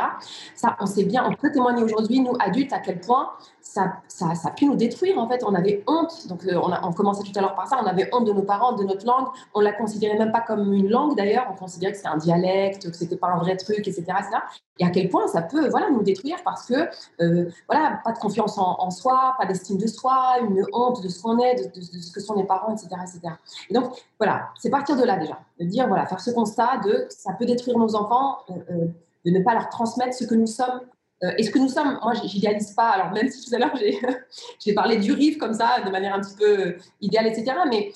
[0.55, 3.31] Ça, on sait bien, on peut témoigner aujourd'hui, nous adultes, à quel point
[3.67, 5.19] ça, ça, ça, a pu nous détruire.
[5.19, 6.29] En fait, on avait honte.
[6.29, 7.79] Donc, on, a, on commençait tout à l'heure par ça.
[7.83, 9.27] On avait honte de nos parents, de notre langue.
[9.55, 11.47] On la considérait même pas comme une langue d'ailleurs.
[11.51, 14.05] On considérait que c'était un dialecte, que c'était pas un vrai truc, etc.,
[14.79, 16.75] et à quel point ça peut voilà, nous détruire parce que
[17.23, 21.23] euh, voilà, pas de confiance en, soi, pas d'estime de soi, une honte de ce
[21.23, 22.91] qu'on est, de, ce que sont les parents, etc.
[23.71, 27.07] Et donc, voilà, c'est partir de là déjà, de dire, voilà, faire ce constat de
[27.09, 28.87] ça peut détruire nos enfants, euh, euh,
[29.25, 30.81] de ne pas leur transmettre ce que nous sommes.
[31.39, 33.75] Et ce que nous sommes, moi, j'idéalise pas, alors même si tout à l'heure,
[34.65, 37.91] j'ai parlé du RIF comme ça, de manière un petit peu idéale, etc., mais,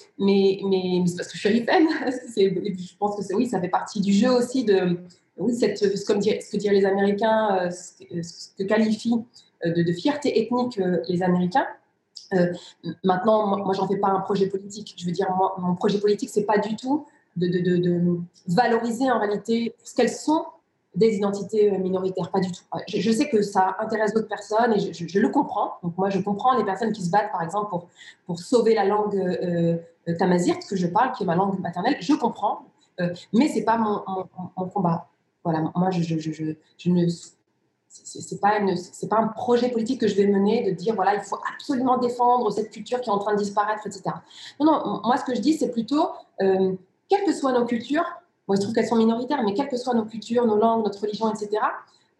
[1.06, 1.87] c'est parce que je suis rifaine,
[2.37, 4.98] je pense que oui, ça fait partie du jeu aussi de
[5.40, 9.24] oui, ce, que disent les Américains, euh, ce, que qualifient
[9.64, 11.66] euh, de, fierté ethnique euh, les Américains.
[13.02, 14.94] maintenant, moi, j'en fais pas un projet politique.
[14.96, 17.06] Je veux dire, moi, mon projet politique, c'est pas du tout
[17.37, 20.44] de, valoriser en réalité ce qu'elles sont
[20.94, 22.62] des identités minoritaires, pas du tout.
[22.88, 25.74] Je, sais que ça intéresse d'autres personnes et je, le comprends.
[25.83, 27.70] Donc moi, je comprends les personnes qui se battent, par exemple,
[28.26, 29.79] pour, sauver la langue euh,
[30.18, 31.96] tamazirt que je parle, qui est ma langue maternelle.
[32.00, 32.66] Je comprends,
[33.33, 35.09] mais c'est pas mon, combat.
[35.44, 37.07] Voilà, moi, je, je, ne
[37.90, 38.61] c'est pas
[39.11, 42.50] pas un projet politique que je vais mener de dire voilà il faut absolument défendre
[42.53, 44.03] cette culture qui est en train de disparaître etc
[44.61, 46.09] non non moi ce que je dis c'est plutôt
[46.40, 46.74] euh,
[47.09, 48.05] quelles que soient nos cultures
[48.50, 51.00] moi je trouve qu'elles sont minoritaires mais quelles que soient nos cultures nos langues notre
[51.00, 51.48] religion etc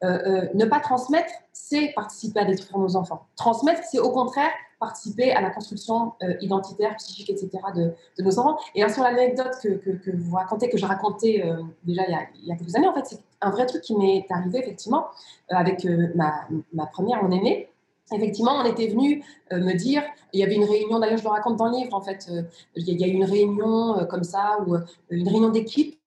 [0.05, 4.53] euh, euh, ne pas transmettre c'est participer à détruire nos enfants transmettre c'est au contraire
[4.79, 7.51] participer à la construction euh, identitaire, psychique, etc.
[7.75, 8.57] De, nos enfants.
[8.75, 11.45] Et sur l'anecdote que, que, vous racontez, que je racontais
[11.85, 14.25] déjà il y, a, il quelques années, en fait, c'est un vrai truc qui m'est
[14.31, 15.09] arrivé effectivement
[15.51, 17.70] avec ma, ma, première, mon aînée.
[18.12, 21.57] Effectivement, on était venu me dire, il y avait une réunion, d'ailleurs je le raconte
[21.57, 22.29] dans le livre, en fait,
[22.75, 24.77] il y, a eu une réunion comme ça, ou
[25.11, 25.99] une réunion d'équipe,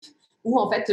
[0.44, 0.92] où en fait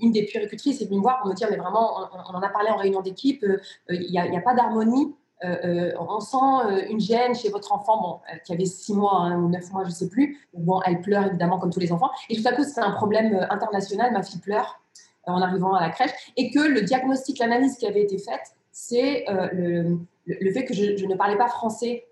[0.00, 2.48] une des puéricultrices est venue me voir pour me dire, mais vraiment, on, en a
[2.48, 3.44] parlé en réunion d'équipe,
[3.90, 8.00] il n'y a, pas d'harmonie euh, euh, on sent euh, une gêne chez votre enfant,
[8.00, 10.38] bon, qui avait six mois hein, ou neuf mois, je ne sais plus.
[10.54, 12.10] Bon, elle pleure évidemment comme tous les enfants.
[12.30, 14.12] Et tout à coup, c'est un problème international.
[14.12, 14.80] Ma fille pleure
[15.26, 16.12] en arrivant à la crèche.
[16.36, 21.14] Et que le diagnostic, l'analyse qui avait été faite, c'est le, fait que je, ne
[21.14, 22.06] parlais pas français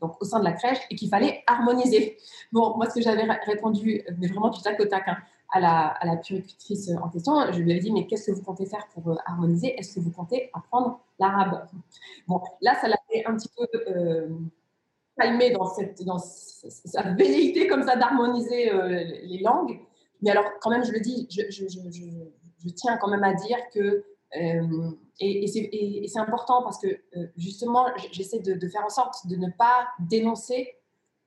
[0.00, 2.16] donc, au sein de la crèche et qu'il fallait harmoniser.
[2.52, 5.18] Bon, moi, ce que j'avais répondu, mais vraiment du tac au tac, hein,
[5.54, 8.42] à la, à la puricultrice en question, je lui avais dit, mais qu'est-ce que vous
[8.42, 9.78] comptez faire pour euh, harmoniser?
[9.78, 11.66] Est-ce que vous comptez apprendre l'arabe?
[12.26, 14.28] Bon, là, ça l'a fait un petit peu euh,
[15.18, 19.78] calmer dans cette, dans sa velléité comme ça d'harmoniser euh, les langues.
[20.22, 24.04] Mais alors, quand même, je le dis, je, je tiens quand même à dire que,
[24.36, 26.88] euh, et, c'est important parce que
[27.36, 30.74] justement, j'essaie de, faire en sorte de ne pas dénoncer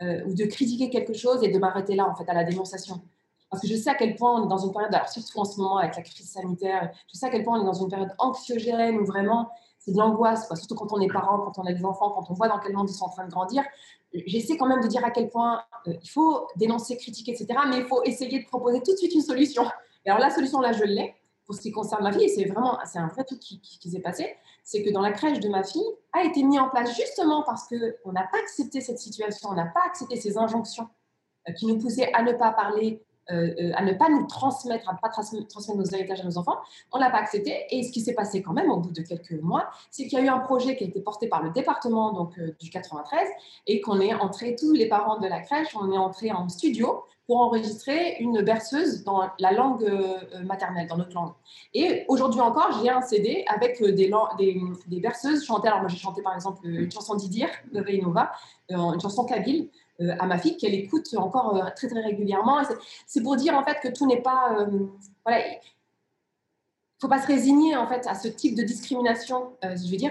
[0.02, 3.02] ou de critiquer quelque chose et de m'arrêter là, en fait, à la dénonciation.
[3.50, 5.46] Parce que je sais à quel point on est dans une période, alors surtout en
[5.46, 7.90] ce moment avec la crise sanitaire, je sais à quel point on est dans une
[7.90, 11.72] période anxiogène où vraiment c'est de l'angoisse, surtout quand on est parent, quand on a
[11.72, 13.64] des enfants, quand on voit dans quel monde ils sont en train de grandir.
[14.14, 17.48] J'essaie quand même de dire à quel point euh, il faut dénoncer, critiquer, etc.
[17.70, 19.64] Mais il faut essayer de proposer tout de suite une solution.
[20.06, 21.16] Et alors la solution, là, je l'ai
[21.48, 24.02] pour ce qui concerne ma fille, c'est vraiment c'est un vrai truc qui, qui, s'est
[24.02, 27.42] passé, c'est que dans la crèche de ma fille a été mis en place justement
[27.44, 30.90] parce qu'on n'a pas accepté cette situation, on n'a pas accepté ces injonctions
[31.48, 33.02] euh, qui nous poussaient à ne pas parler
[33.32, 36.38] euh, euh, à ne pas nous transmettre, à ne pas transmettre nos héritages à nos
[36.38, 36.58] enfants.
[36.94, 37.66] On l'a pas accepté.
[37.72, 40.22] Et ce qui s'est passé quand même au bout de quelques mois, c'est qu'il y
[40.22, 43.28] a eu un projet qui a été porté par le département donc, euh, du 93
[43.68, 47.04] et qu'on est entré, tous les parents de la crèche, on est entré en studio
[47.26, 49.86] pour enregistrer une berceuse dans la langue
[50.46, 51.34] maternelle, dans notre langue.
[51.74, 54.10] Et aujourd'hui encore, j'ai un CD avec des,
[55.02, 55.68] berceuses chantées.
[55.68, 58.32] Alors moi, j'ai chanté par exemple une chanson d'Idir, de Reinova,
[58.70, 62.60] une chanson kabyle, à ma fille qu'elle écoute encore euh, très très régulièrement.
[63.06, 64.88] C'est pour dire en fait que tout n'est pas euh,
[65.26, 65.44] voilà
[67.00, 69.52] faut pas se résigner en fait à ce type de discrimination.
[69.62, 70.10] je veux dire,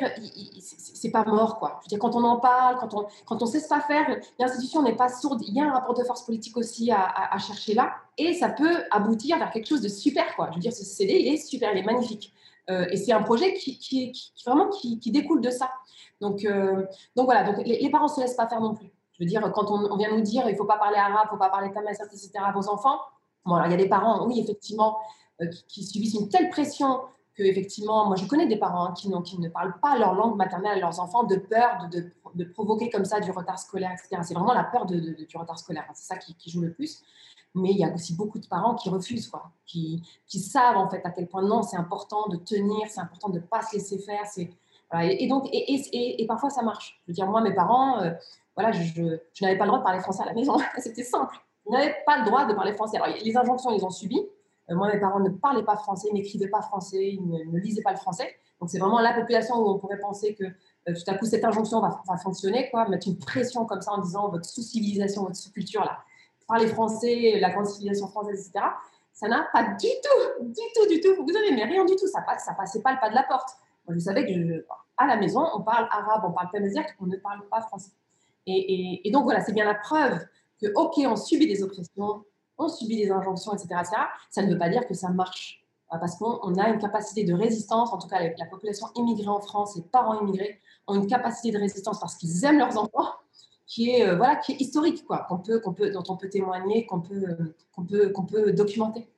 [0.60, 1.80] c'est pas mort quoi.
[1.80, 4.06] Je veux dire, quand on en parle, quand on quand on sait pas faire,
[4.38, 5.42] l'institution n'est pas sourde.
[5.48, 8.84] Il y a un rapport de force politique aussi à, chercher là, et ça peut
[8.92, 10.46] aboutir vers quelque chose de super quoi.
[10.50, 12.32] Je veux dire, ce CD il est super, il est magnifique,
[12.68, 14.12] et c'est un projet qui
[14.46, 15.72] vraiment qui, découle de ça.
[16.20, 16.46] Donc
[17.16, 18.92] donc voilà, donc les, les parents se laissent pas faire non plus.
[19.18, 21.36] Je veux dire, quand on, vient nous dire il faut pas parler arabe, il faut
[21.38, 22.32] pas parler tamazight, etc.
[22.36, 22.98] à vos enfants,
[23.44, 24.98] bon, alors il y a des parents, oui, effectivement,
[25.40, 27.00] euh, qui, subissent une telle pression
[27.34, 30.78] que, effectivement, moi je connais des parents qui, qui, ne parlent pas leur langue maternelle
[30.78, 34.22] à leurs enfants de peur de, de, provoquer comme ça du retard scolaire, etc.
[34.22, 37.02] C'est vraiment la peur de, du retard scolaire, c'est ça qui, joue le plus.
[37.54, 40.90] Mais il y a aussi beaucoup de parents qui refusent, quoi, qui, qui savent en
[40.90, 43.76] fait à quel point non, c'est important de tenir, c'est important de ne pas se
[43.76, 44.24] laisser faire.
[44.94, 47.00] Et, donc, et, parfois ça marche.
[47.04, 48.10] Je veux dire, moi, mes parents, euh,
[48.54, 49.02] voilà, je,
[49.42, 50.56] n'avais pas le droit de parler français à la maison.
[50.78, 51.36] C'était simple.
[51.66, 52.98] Je n'avais pas le droit de parler français.
[53.24, 54.20] Les injonctions, ils ont subi.
[54.70, 57.92] Euh, moi, mes parents ne parlaient pas français, n'écrivaient pas français, ils ne, lisaient pas
[57.92, 58.36] le français.
[58.60, 61.44] Donc, c'est vraiment la population où on pourrait penser que euh, tout à coup, cette
[61.44, 65.84] injonction va, fonctionner, quoi, mettre une pression comme ça en disant votre sous-civilisation, votre sous-culture,
[65.84, 65.98] là,
[66.46, 68.64] parler français, la grande civilisation française, etc.
[69.12, 72.06] Ça n'a pas du tout, du tout, du tout, vous avez mais rien du tout.
[72.06, 73.48] Ça, passe, ça passait pas le pas de la porte.
[73.88, 77.46] Je savais que à la maison, on parle arabe, on parle tamazight, on ne parle
[77.48, 77.92] pas français.
[78.46, 80.18] Et, donc voilà, c'est bien la preuve
[80.60, 82.24] que, OK, on subit des oppressions,
[82.58, 83.80] on subit des injonctions, etc.,
[84.30, 85.62] Ça ne veut pas dire que ça marche.
[85.88, 89.76] Parce qu'on a une capacité de résistance, en tout cas la population immigrée en France,
[89.76, 93.12] les parents immigrés ont une capacité de résistance parce qu'ils aiment leurs enfants,
[93.66, 96.28] qui est, euh, voilà, qui est historique, quoi, qu'on peut, qu'on peut, dont on peut
[96.28, 99.08] témoigner, qu'on peut, euh, qu'on peut, qu'on peut documenter.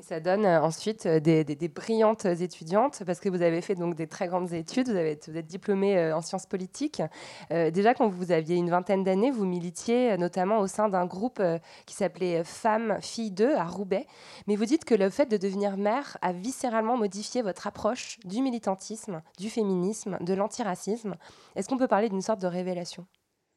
[0.00, 4.06] Ça donne euh, ensuite euh, des, brillantes étudiantes, parce que vous avez fait donc des
[4.06, 7.02] très grandes études, vous, avez, êtes diplômée euh, en sciences politiques.
[7.50, 11.42] déjà, quand vous aviez une vingtaine d'années, vous militiez notamment au sein d'un groupe
[11.86, 14.06] qui s'appelait Femmes, Filles 2 à Roubaix.
[14.46, 18.42] Mais vous dites que le fait de devenir mère a viscéralement modifié votre approche du
[18.42, 21.16] militantisme, du féminisme, de l'antiracisme.
[21.54, 23.06] Est-ce qu'on peut parler d'une sorte de révélation?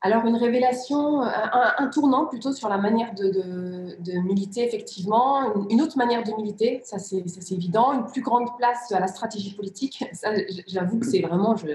[0.02, 6.24] Alors, une révélation, un, tournant plutôt sur la manière de, militer, effectivement, une, autre manière
[6.24, 10.06] de militer, ça c'est évident, une plus grande place à la stratégie politique.
[10.14, 10.30] Ça,
[10.68, 11.56] j'avoue que c'est vraiment.
[11.58, 11.68] Je,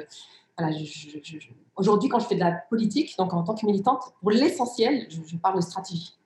[1.76, 5.36] Aujourd'hui, quand je fais de la politique, donc en tant que militante, pour l'essentiel, je,
[5.36, 6.16] parle de stratégie.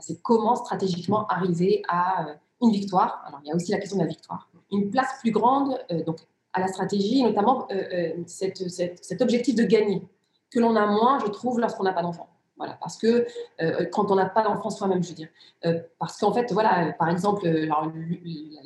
[0.00, 3.24] C'est comment stratégiquement arriver à euh, une victoire.
[3.26, 4.48] Alors, il y a aussi la question de la victoire.
[4.70, 6.18] Une place plus grande euh, donc,
[6.52, 10.02] à la stratégie, notamment euh, cet objectif de gagner
[10.50, 12.28] que l'on a moins, je trouve, lorsqu'on n'a pas d'enfant.
[12.58, 13.24] Voilà, parce que
[13.62, 15.28] euh, quand on n'a pas d'enfant soi-même, je veux dire.
[15.64, 17.68] Euh, parce qu'en fait, voilà, par exemple, euh,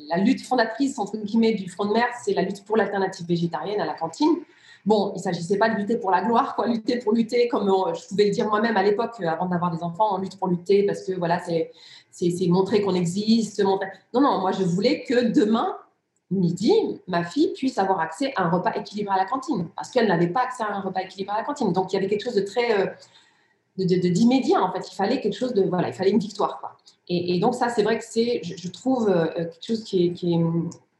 [0.09, 3.79] la lutte fondatrice, entre guillemets, du Front de mer, c'est la lutte pour l'alternative végétarienne
[3.79, 4.35] à la cantine.
[4.85, 7.71] Bon, il ne s'agissait pas de lutter pour la gloire, quoi, lutter pour lutter, comme
[7.93, 10.85] je pouvais le dire moi-même à l'époque, avant d'avoir des enfants, on lutte pour lutter
[10.85, 11.71] parce que voilà, c'est
[12.49, 13.63] montrer qu'on existe.
[13.63, 13.87] Montrer...
[14.13, 15.77] Non, non, moi je voulais que demain,
[16.31, 16.73] midi,
[17.07, 20.27] ma fille puisse avoir accès à un repas équilibré à la cantine, parce qu'elle n'avait
[20.27, 21.71] pas accès à un repas équilibré à la cantine.
[21.73, 22.87] Donc il y avait quelque chose de très euh,
[23.77, 24.91] d'immédiat en fait.
[24.91, 26.77] Il fallait quelque chose de voilà, il fallait une victoire quoi.
[27.09, 30.33] Et, donc ça c'est vrai que c'est, je, trouve euh, quelque chose qui est, qui
[30.33, 30.43] est,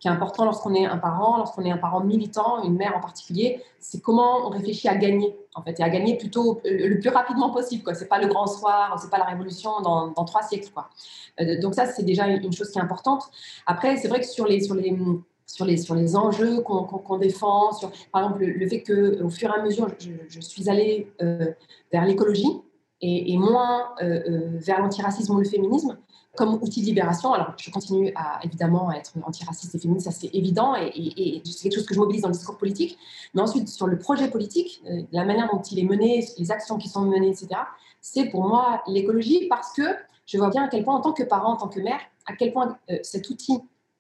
[0.04, 3.00] qui est important lorsqu'on est un parent, lorsqu'on est un parent militant, une mère en
[3.00, 7.00] particulier, c'est comment on réfléchit à gagner, en fait, et à gagner plutôt euh, le
[7.00, 7.84] plus rapidement possible.
[7.96, 10.70] Ce n'est pas le grand soir, ce n'est pas la révolution dans, trois siècles.
[10.74, 10.90] Quoi.
[11.40, 13.24] Euh, donc ça, c'est déjà une chose qui est importante.
[13.66, 14.94] Après, c'est vrai que sur les, sur les,
[15.46, 19.58] sur les, sur les enjeux qu'on défend, sur, par exemple, le, fait qu'au fur et
[19.58, 19.88] à mesure,
[20.28, 21.46] je, suis allée euh,
[21.94, 22.60] vers l'écologie,
[23.04, 25.98] et, moins vers l'antiracisme ou le féminisme
[26.36, 27.32] comme outil de libération.
[27.34, 31.64] Alors, je continue à, évidemment à être antiraciste et féministe, ça c'est évident, et, c'est
[31.64, 32.98] quelque chose que je mobilise dans le discours politique.
[33.34, 36.90] Mais ensuite, sur le projet politique, la manière dont il est mené, les actions qui
[36.90, 37.48] sont menées, etc.,
[38.02, 39.84] c'est pour moi l'écologie parce que
[40.26, 42.36] je vois bien à quel point, en tant que parent, en tant que mère, à
[42.36, 43.60] quel point cet outil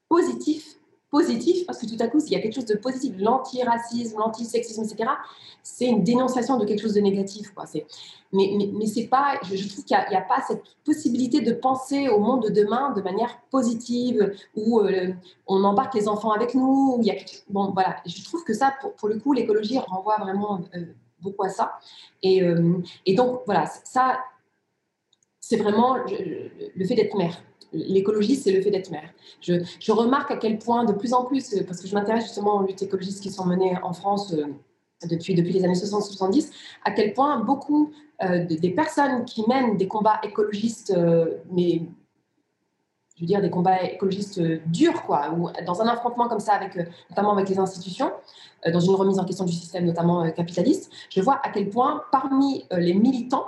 [0.10, 0.78] positif
[1.14, 4.82] positif, parce que tout à coup, s'il y a quelque chose de positif, l'antiracisme, l'antisexisme,
[4.84, 5.12] etc.,
[5.62, 7.54] c'est une dénonciation de quelque chose de négatif.
[8.32, 12.46] Mais, c'est pas, je, trouve qu'il n'y a, pas cette possibilité de penser au monde
[12.46, 15.14] de demain de manière positive, où euh,
[15.46, 17.00] on embarque les enfants avec nous.
[17.48, 20.86] Bon, voilà, je trouve que ça, pour, le coup, l'écologie renvoie vraiment euh,
[21.22, 21.74] beaucoup à ça.
[22.26, 24.18] Euh, et donc, voilà, ça,
[25.40, 25.96] c'est vraiment
[26.76, 27.38] le fait d'être mère
[27.74, 29.10] l'écologie, c'est le fait d'être mère.
[29.42, 32.66] Je, remarque à quel point, de plus en plus, parce que je m'intéresse justement aux
[32.66, 34.46] luttes écologistes qui sont menées en France euh,
[35.10, 36.52] depuis, les années 60-70,
[36.86, 37.92] à quel point beaucoup
[38.24, 41.82] euh, des personnes qui mènent des combats écologistes, euh, mais
[43.16, 46.78] je veux dire des combats écologistes durs, quoi, ou dans un affrontement comme ça, avec,
[47.10, 48.12] notamment avec les institutions,
[48.72, 52.66] dans une remise en question du système, notamment capitaliste, je vois à quel point parmi
[52.72, 53.46] les militants,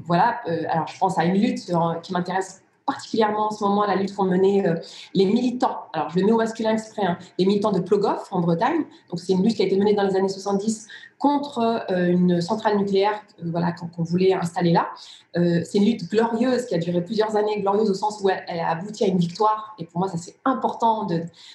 [0.00, 4.14] voilà, alors je pense à une lutte qui m'intéresse particulièrement en ce moment la lutte
[4.14, 4.74] qu'ont menée euh,
[5.14, 8.40] les militants, alors je le mets au masculin exprès, hein, les militants de Plogoff en
[8.40, 8.84] Bretagne.
[9.10, 10.88] Donc c'est une lutte qui a été menée dans les années 70
[11.22, 14.88] contre euh, une centrale nucléaire euh, voilà, qu'on voulait installer là.
[15.34, 18.70] c'est une lutte glorieuse qui a duré plusieurs années, glorieuse au sens où elle, a
[18.70, 19.74] abouti à une victoire.
[19.78, 21.06] Et pour moi, ça c'est important.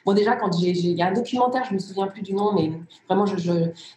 [0.06, 2.72] Bon déjà, quand il y a un documentaire, je me souviens plus du nom, mais
[3.08, 3.26] vraiment,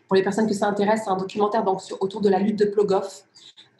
[0.09, 2.67] pour les personnes que ça intéresse, c'est un documentaire donc, autour de la lutte de
[2.67, 3.25] Plogoff.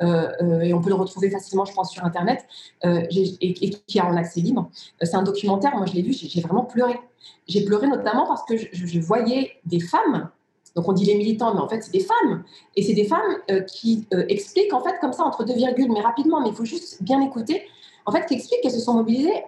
[0.03, 2.47] Euh, euh, et on peut le retrouver facilement, je pense, sur Internet,
[2.85, 4.71] euh, et, qui est en accès libre.
[5.03, 6.99] c'est un documentaire, moi je l'ai vu, j'ai vraiment pleuré.
[7.47, 10.31] J'ai pleuré notamment parce que je, voyais des femmes
[10.77, 12.45] donc on dit les militants, mais en fait c'est des femmes.
[12.77, 16.41] Et c'est des femmes qui expliquent en fait comme ça entre deux virgules, mais rapidement,
[16.41, 17.63] mais il faut juste bien écouter,
[18.07, 19.45] en fait qui expliquent qu'elles se sont mobilisées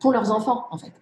[0.00, 0.92] pour leurs enfants en fait.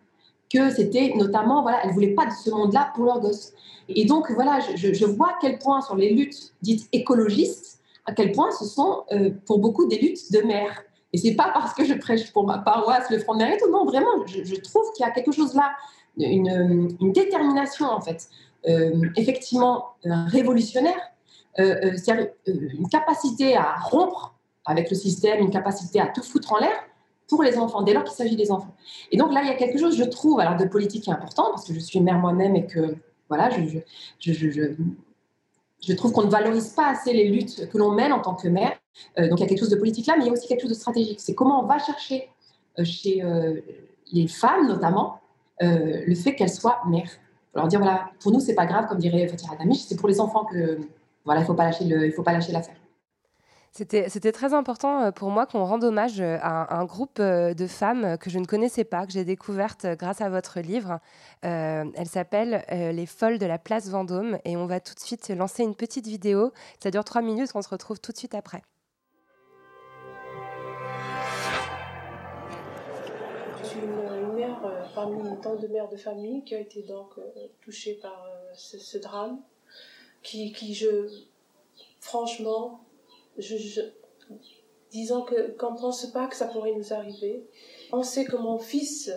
[0.53, 3.53] Que c'était notamment, voilà, elles ne voulaient pas de ce monde-là pour leurs gosses.
[3.89, 8.33] Et donc voilà, je, vois à quel point sur les luttes dites écologistes, à quel
[8.33, 10.83] point ce sont euh, pour beaucoup des luttes de mère.
[11.13, 13.85] Et c'est pas parce que je prêche pour ma paroisse le Front de Mérite, non,
[13.85, 15.71] vraiment, je, trouve qu'il y a quelque chose là,
[16.19, 18.46] une, détermination en fait, euh,
[19.17, 21.01] effectivement euh, révolutionnaire,
[21.57, 24.35] c'est-à-dire une capacité à rompre
[24.67, 26.77] avec le système, une capacité à tout foutre en l'air
[27.29, 28.75] pour les enfants, dès lors qu'il s'agit des enfants.
[29.11, 31.13] Et donc là, il y a quelque chose, je trouve, alors de politique qui est
[31.13, 32.97] important, parce que je suis mère moi-même et que,
[33.29, 33.79] voilà, je,
[34.21, 34.75] je,
[35.87, 38.49] je trouve qu'on ne valorise pas assez les luttes que l'on mène en tant que
[38.49, 38.73] mère.
[39.19, 40.49] Euh, donc il y a quelque chose de politique là, mais il y a aussi
[40.49, 41.21] quelque chose de stratégique.
[41.21, 42.29] C'est comment on va chercher
[42.79, 43.61] euh, chez euh,
[44.13, 45.21] les femmes notamment
[45.59, 47.11] le fait qu'elles soient mères.
[47.57, 50.21] Leur dire voilà, pour nous c'est pas grave comme dirait Fatih Adamish, c'est pour les
[50.21, 50.79] enfants que
[51.25, 52.77] voilà il faut pas lâcher le, il faut pas lâcher l'affaire.
[53.73, 57.67] C'était très important euh, pour moi qu'on rende hommage euh, à un, groupe euh, de
[57.67, 60.99] femmes que je ne connaissais pas, que j'ai découverte grâce à votre livre.
[61.43, 65.63] elle s'appelle Les Folles de la Place Vendôme et on va tout de suite lancer
[65.63, 66.53] une petite vidéo.
[66.83, 68.63] Ça dure trois minutes, on se retrouve tout de suite après.
[73.81, 77.15] Je une, mère parmi tant de mères de famille qui a été donc
[77.63, 79.41] touchée par ce, drame,
[80.23, 81.09] qui, qui je,
[82.01, 82.81] franchement,
[83.39, 83.81] je,
[84.91, 87.47] disons que qu'on ne pense pas que ça pourrait nous arriver.
[87.93, 89.11] On sait que mon fils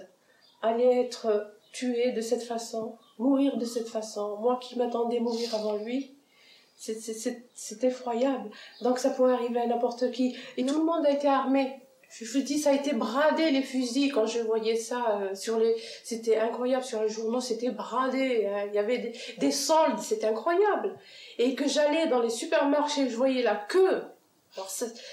[0.61, 4.37] allait être tué de cette façon, mourir de cette façon.
[4.37, 6.15] Moi qui m'attendais mourir avant lui,
[6.75, 8.49] c'est effroyable.
[8.81, 10.35] Donc ça pourrait arriver à n'importe qui.
[10.57, 11.78] Et tout le monde a été armé.
[12.09, 15.59] Je vous dis, ça a été bradé les fusils quand je voyais ça euh, sur
[15.59, 15.75] les.
[16.03, 18.47] C'était incroyable sur les journaux, c'était bradé.
[18.47, 18.65] Hein.
[18.67, 20.97] Il y avait des, des soldes, c'était incroyable.
[21.37, 24.01] Et que j'allais dans les supermarchés, je voyais la queue.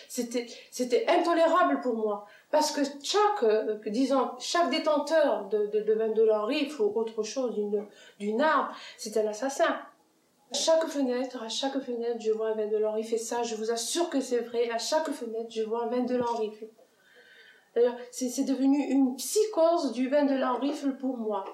[0.09, 5.92] C'était c'était intolérable pour moi parce que chaque euh, disons chaque détenteur de de, de
[5.92, 6.49] 20 dollars
[6.80, 7.86] ou autre chose d'une
[8.18, 9.78] d'une arme, c'est un assassin.
[10.51, 13.57] À chaque fenêtre, à chaque fenêtre, je vois un 20 dollars rifle et ça, je
[13.57, 14.70] vous assure que c'est vrai.
[14.70, 16.66] À chaque fenêtre, je vois un 20 dollars rifle.
[17.77, 21.45] D'ailleurs, c'est devenu une psychose du vin de la rifle pour moi.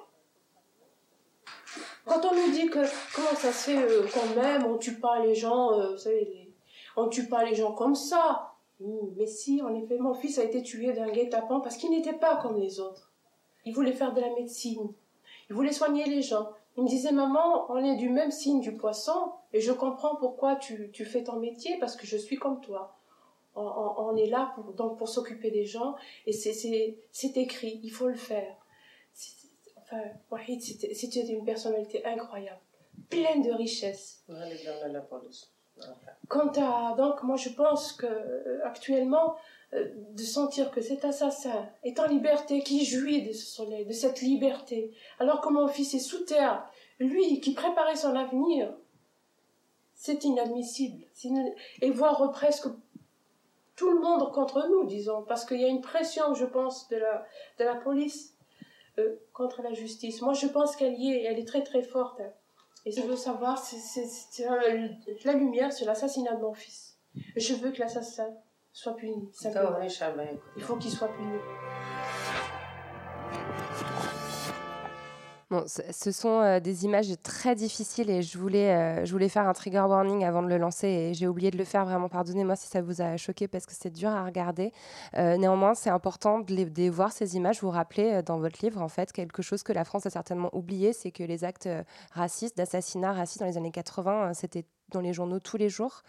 [2.07, 2.79] Quand on nous dit que
[3.13, 6.49] comment ça se fait euh, quand même, on tue pas les gens, euh, vous savez,
[6.97, 8.55] on tue pas les gens comme ça.
[9.17, 12.37] mais si, en effet, mon fils a été tué d'un guet-apens parce qu'il n'était pas
[12.37, 13.11] comme les autres.
[13.65, 14.93] Il voulait faire de la médecine.
[15.51, 16.51] Il voulait soigner les gens.
[16.77, 20.55] Il me disait, maman, on est du même signe du poisson et je comprends pourquoi
[20.55, 22.97] tu, tu fais ton métier parce que je suis comme toi
[23.55, 25.95] on, est là pour, donc pour s'occuper des gens
[26.27, 28.57] et c'est écrit, il faut le faire.
[29.77, 32.61] Enfin, Wahid, c'était une personnalité incroyable,
[33.11, 34.25] pleine de richesse.
[36.29, 39.37] Quant à donc moi je pense que euh, actuellement
[39.75, 43.93] euh, de sentir que cet assassin est en liberté, qui jouit de ce soleil, de
[43.93, 46.65] cette liberté, alors que mon fils est sous terre,
[46.99, 48.73] lui qui préparait son avenir,
[49.95, 51.05] c'est inadmissible.
[51.81, 52.67] Et voir presque
[53.83, 56.99] tout le monde contre nous, disons, parce qu'il y a une pression, je pense, de
[56.99, 57.27] la,
[57.59, 58.37] de la police
[59.01, 60.23] euh, contre la justice.
[60.23, 62.23] Moi, je pense qu'elle y est, elle est très très forte.
[62.87, 64.47] Et je veux savoir, c'est
[65.25, 66.97] la lumière sur l'assassinat de mon fils.
[67.35, 68.29] Je veux que l'assassin
[68.73, 69.29] soit puni.
[70.57, 71.39] Il faut qu'il soit puni.
[75.67, 79.53] Ce sont euh, des images très difficiles et je voulais, euh, je voulais faire un
[79.53, 81.85] trigger warning avant de le lancer et j'ai oublié de le faire.
[81.85, 84.73] Vraiment, pardonnez-moi si ça vous a choqué parce que c'est dur à regarder.
[85.17, 87.61] Euh, néanmoins, c'est important de, voir ces images.
[87.61, 90.93] Vous rappelez dans votre livre, en fait, quelque chose que la France a certainement oublié,
[90.93, 91.69] c'est que les actes
[92.13, 96.03] racistes, d'assassinats racistes dans les années 80, c'était dans les journaux tous les jours.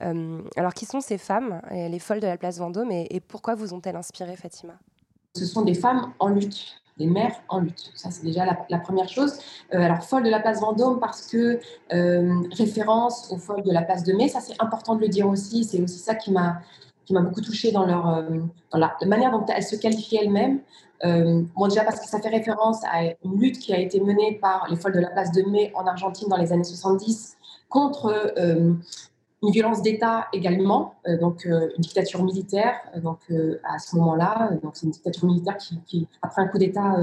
[0.00, 3.96] alors, qui sont ces femmes, les folles de la place Vendôme, et pourquoi vous ont-elles
[3.96, 4.78] inspiré, Fatima?
[5.36, 7.90] Ce sont des femmes en lutte des mères en lutte.
[7.94, 9.38] Ça, c'est déjà la, première chose.
[9.74, 11.60] Euh, alors, folle de la place Vendôme, parce que
[11.92, 15.28] euh, référence aux folles de la place de Mai, ça, c'est important de le dire
[15.28, 15.64] aussi.
[15.64, 16.60] C'est aussi ça qui m'a
[17.04, 18.40] qui m'a beaucoup touchée dans, leur, euh,
[18.72, 20.58] dans la, manière dont elles se qualifient elles-mêmes.
[21.04, 24.66] bon, déjà parce que ça fait référence à une lutte qui a été menée par
[24.68, 27.36] les folles de la place de Mai en Argentine dans les années 70
[27.68, 28.34] contre
[29.42, 32.74] une violence d'État également, euh, donc euh, une dictature militaire.
[33.30, 36.96] Euh, à ce moment-là, donc c'est une dictature militaire qui, qui après un coup d'État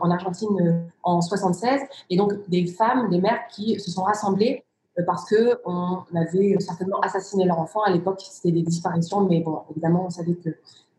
[0.00, 4.64] en Argentine en 76, et donc des femmes, des mères qui se sont rassemblées
[5.06, 7.82] parce que on avait certainement assassiné leur enfant.
[7.82, 10.50] À l'époque, c'était des disparitions, mais bon, évidemment, on savait que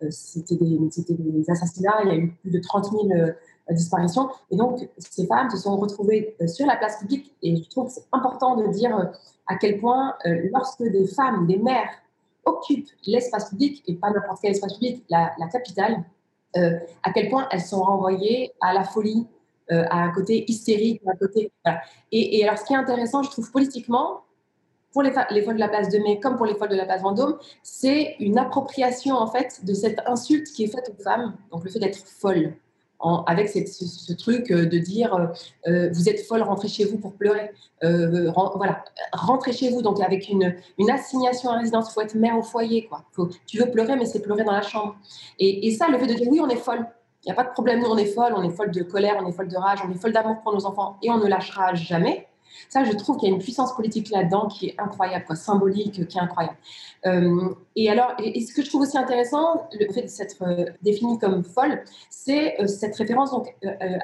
[0.09, 2.01] c'était des, des, assassinats.
[2.03, 3.07] Il y a eu plus de 30 000
[3.70, 4.30] disparitions.
[4.49, 7.34] Et donc, ces femmes se sont retrouvées sur la place publique.
[7.41, 9.12] Et je trouve que c'est important de dire
[9.51, 11.91] à quel point, euh, lorsque des femmes, des mères
[12.45, 16.03] occupent l'espace public, et pas n'importe quel espace public, la, capitale,
[16.57, 19.28] euh, à quel point elles sont renvoyées à la folie,
[19.72, 21.51] euh, à un côté hystérique, à un côté.
[22.12, 24.22] Et, alors, ce qui est intéressant, je trouve politiquement,
[24.91, 26.86] pour les, les folles de la place de Mai comme pour les folles de la
[26.86, 31.36] place Vendôme, c'est une appropriation en fait de cette insulte qui est faite aux femmes,
[31.51, 32.53] donc le fait d'être folle
[33.26, 35.28] avec ce, truc euh, de dire euh,
[35.68, 37.52] euh, vous êtes folle, rentrez chez vous pour pleurer.
[37.82, 38.84] voilà,
[39.14, 39.82] rentrez chez vous.
[39.82, 42.88] Donc avec une, une assignation à résidence, il faut être mère au foyer.
[42.88, 43.04] Quoi.
[43.47, 44.95] tu veux pleurer, mais c'est pleurer dans la chambre.
[45.39, 46.86] Et, et, ça, le fait de dire oui, on est folle.
[47.24, 49.22] Il n'y a pas de problème, nous on est folle, on est folle de colère,
[49.24, 51.28] on est folle de rage, on est folle d'amour pour nos enfants et on ne
[51.28, 52.28] lâchera jamais.
[52.70, 56.08] Ça, je trouve qu'il y a une puissance politique là-dedans qui est incroyable, quoi, symbolique,
[56.08, 56.58] qui est incroyable.
[57.06, 61.18] Euh, et alors, et, ce que je trouve aussi intéressant, le fait d'être euh, défini
[61.20, 63.56] comme folle, c'est euh, cette référence donc,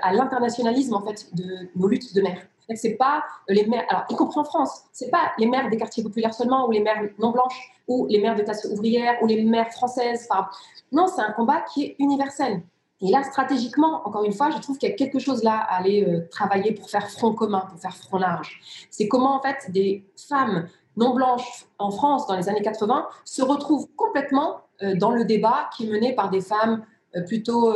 [0.01, 2.41] à l'internationalisme en fait de nos luttes de mères.
[2.75, 6.03] C'est pas les mères, alors y compris en France, c'est pas les mères des quartiers
[6.03, 9.41] populaires seulement, ou les mères non blanches, ou les mères de classe ouvrière, ou les
[9.43, 10.27] mères françaises.
[10.91, 12.61] Non, c'est un combat qui est universel.
[13.01, 15.77] Et là, stratégiquement, encore une fois, je trouve qu'il y a quelque chose là à
[15.77, 18.59] aller euh, travailler pour faire front commun, pour faire front large.
[18.89, 23.43] C'est comment, en fait, des femmes non blanches en France dans les années 80 se
[23.43, 26.83] retrouvent complètement euh, dans le débat qui est mené par des femmes
[27.15, 27.73] euh, plutôt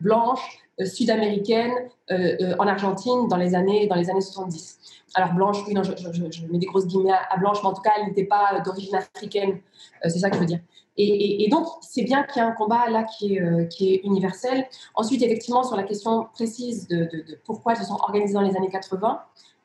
[0.00, 1.72] blanches, sud-américaines,
[2.10, 4.78] en Argentine dans les années, dans les années 70.
[5.14, 8.08] Alors blanche, oui, je, mets des grosses guillemets à, blanche, mais en tout cas, elle
[8.08, 9.60] n'était pas d'origine africaine.
[10.02, 10.60] c'est ça que je veux dire.
[10.98, 14.00] Et, donc, c'est bien qu'il y ait un combat là qui est, euh, qui est,
[14.04, 14.66] universel.
[14.94, 17.08] Ensuite, effectivement, sur la question précise de,
[17.44, 19.20] pourquoi ils se sont organisés dans les années 80,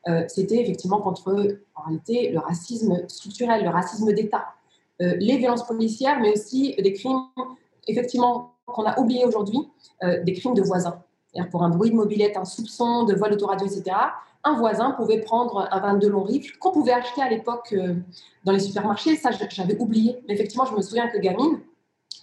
[0.08, 4.46] euh, c'était effectivement contre, en réalité, le racisme structurel, le racisme d'État,
[5.00, 7.22] euh, les violences policières, mais aussi des crimes,
[7.88, 9.58] effectivement, qu'on a oubliés aujourd'hui,
[10.02, 11.02] des crimes de voisins.
[11.50, 13.94] Pour un bruit de mobilette, un soupçon de vol autoradio, etc.,
[14.44, 17.94] un voisin pouvait prendre un 22 long rifle qu'on pouvait acheter à l'époque euh,
[18.44, 19.16] dans les supermarchés.
[19.16, 20.18] Ça, j'avais oublié.
[20.26, 21.60] Mais effectivement, je me souviens que gamine,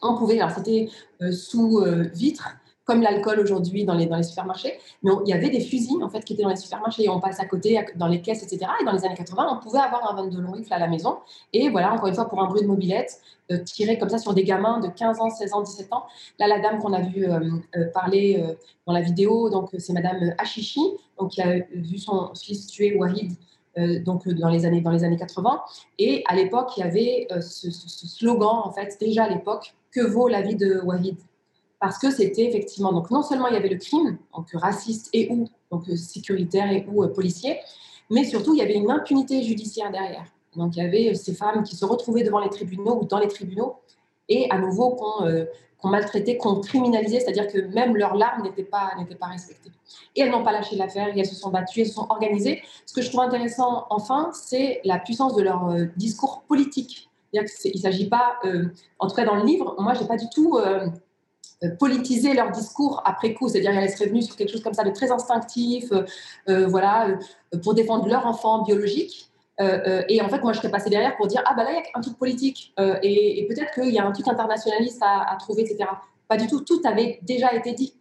[0.01, 0.89] on pouvait, alors c'était
[1.21, 2.49] euh, sous euh, vitre,
[2.89, 4.73] comme l'alcool aujourd'hui dans les, supermarchés.
[5.03, 7.19] Mais il y avait des fusils en fait qui étaient dans les supermarchés et on
[7.19, 8.71] passe à côté dans les caisses, etc.
[8.81, 11.17] Et dans les années 80, on pouvait avoir un 22 long rifle à la maison.
[11.53, 13.21] Et voilà, encore une fois, pour un bruit de mobilette,
[13.51, 16.05] euh, tirer comme ça sur des gamins de 15 ans, 16 ans, 17 ans.
[16.39, 17.39] Là, la dame qu'on a vu euh,
[17.75, 18.43] euh, parler
[18.87, 20.81] dans la vidéo, donc c'est Madame Achichi,
[21.19, 23.33] donc qui a vu son fils tuer Wahid
[24.03, 25.61] donc dans les années dans les années 80
[25.99, 30.01] et à l'époque il y avait ce, ce, slogan en fait déjà à l'époque que
[30.01, 31.15] vaut la vie de Wahid?
[31.79, 35.29] Parce que c'était effectivement, donc non seulement il y avait le crime, donc raciste et
[35.31, 37.59] ou donc euh, sécuritaire et ou euh, policier,
[38.09, 40.25] mais surtout il y avait une impunité judiciaire derrière.
[40.55, 43.19] Donc il y avait euh, ces femmes qui se retrouvaient devant les tribunaux ou dans
[43.19, 43.75] les tribunaux
[44.29, 45.45] et à nouveau qu'on euh,
[45.83, 49.71] maltraitait, qu'on criminalisait, c'est-à-dire que même leurs larmes n'étaient pas, pas respectées.
[50.15, 52.61] Et elles n'ont pas lâché l'affaire, elles se sont battues, elles se sont organisées.
[52.85, 57.09] Ce que je trouve intéressant, enfin, c'est la puissance de leur euh, discours politique.
[57.33, 58.65] Il ne s'agit pas, euh,
[58.97, 60.57] en tout cas dans le livre, moi, je n'ai pas du tout
[61.77, 64.91] politiser leur discours après coup, c'est-à-dire qu'elles seraient venues sur quelque chose comme ça de
[64.91, 65.91] très instinctif,
[66.47, 67.07] voilà,
[67.63, 69.29] pour défendre leur enfant biologique.
[69.59, 71.71] Euh, euh, et en fait, moi, je serais passée derrière pour dire Ah, bah là,
[71.71, 75.01] il y a un truc politique euh, et, peut-être qu'il y a un truc internationaliste
[75.01, 75.89] à, trouver, etc.
[76.27, 76.61] Pas du tout.
[76.61, 77.93] Tout avait déjà été dit.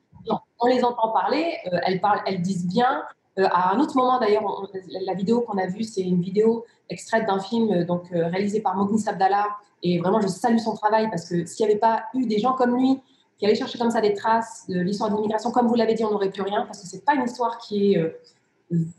[0.60, 3.02] on les entend parler, elles, parlent, elles disent bien.
[3.38, 4.68] à un autre moment, d'ailleurs,
[5.02, 8.98] la vidéo qu'on a vue, c'est une vidéo extraite d'un film donc, réalisé par Mogni
[8.98, 9.46] Sabdallah.
[9.82, 12.52] Et vraiment, je salue son travail parce que s'il n'y avait pas eu des gens
[12.52, 13.00] comme lui
[13.38, 16.04] qui allaient chercher comme ça des traces de l'histoire de l'immigration, comme vous l'avez dit,
[16.04, 18.18] on n'aurait plus rien parce que ce n'est pas une histoire qui est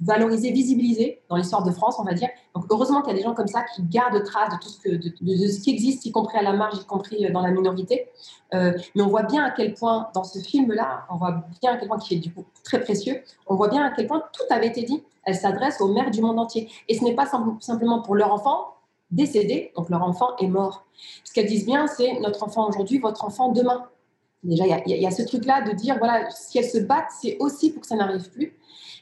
[0.02, 2.30] valoriser, visibiliser dans l'histoire de France, on va dire.
[2.56, 5.62] Donc heureusement qu'il y a des gens comme ça qui gardent trace de tout ce
[5.62, 8.08] qui existe, y compris à la marge, y compris euh, dans la minorité.
[8.54, 11.78] Euh, mais on voit bien à quel point, dans ce film-là, on voit bien à
[11.78, 14.44] quel point, qui est du coup très précieux, on voit bien à quel point tout
[14.54, 15.04] avait été dit.
[15.24, 16.70] Elle s'adresse aux mères du monde entier.
[16.88, 17.28] Et ce n'est pas
[17.60, 18.74] simplement pour leur enfant
[19.12, 20.86] décédé, donc leur enfant est mort.
[21.24, 23.86] Ce qu'elles disent bien, c'est notre enfant aujourd'hui, votre enfant demain.
[24.44, 27.72] Déjà, il y, a ce truc-là de dire, voilà, si elles se battent, c'est aussi
[27.72, 28.58] pour que ça n'arrive plus.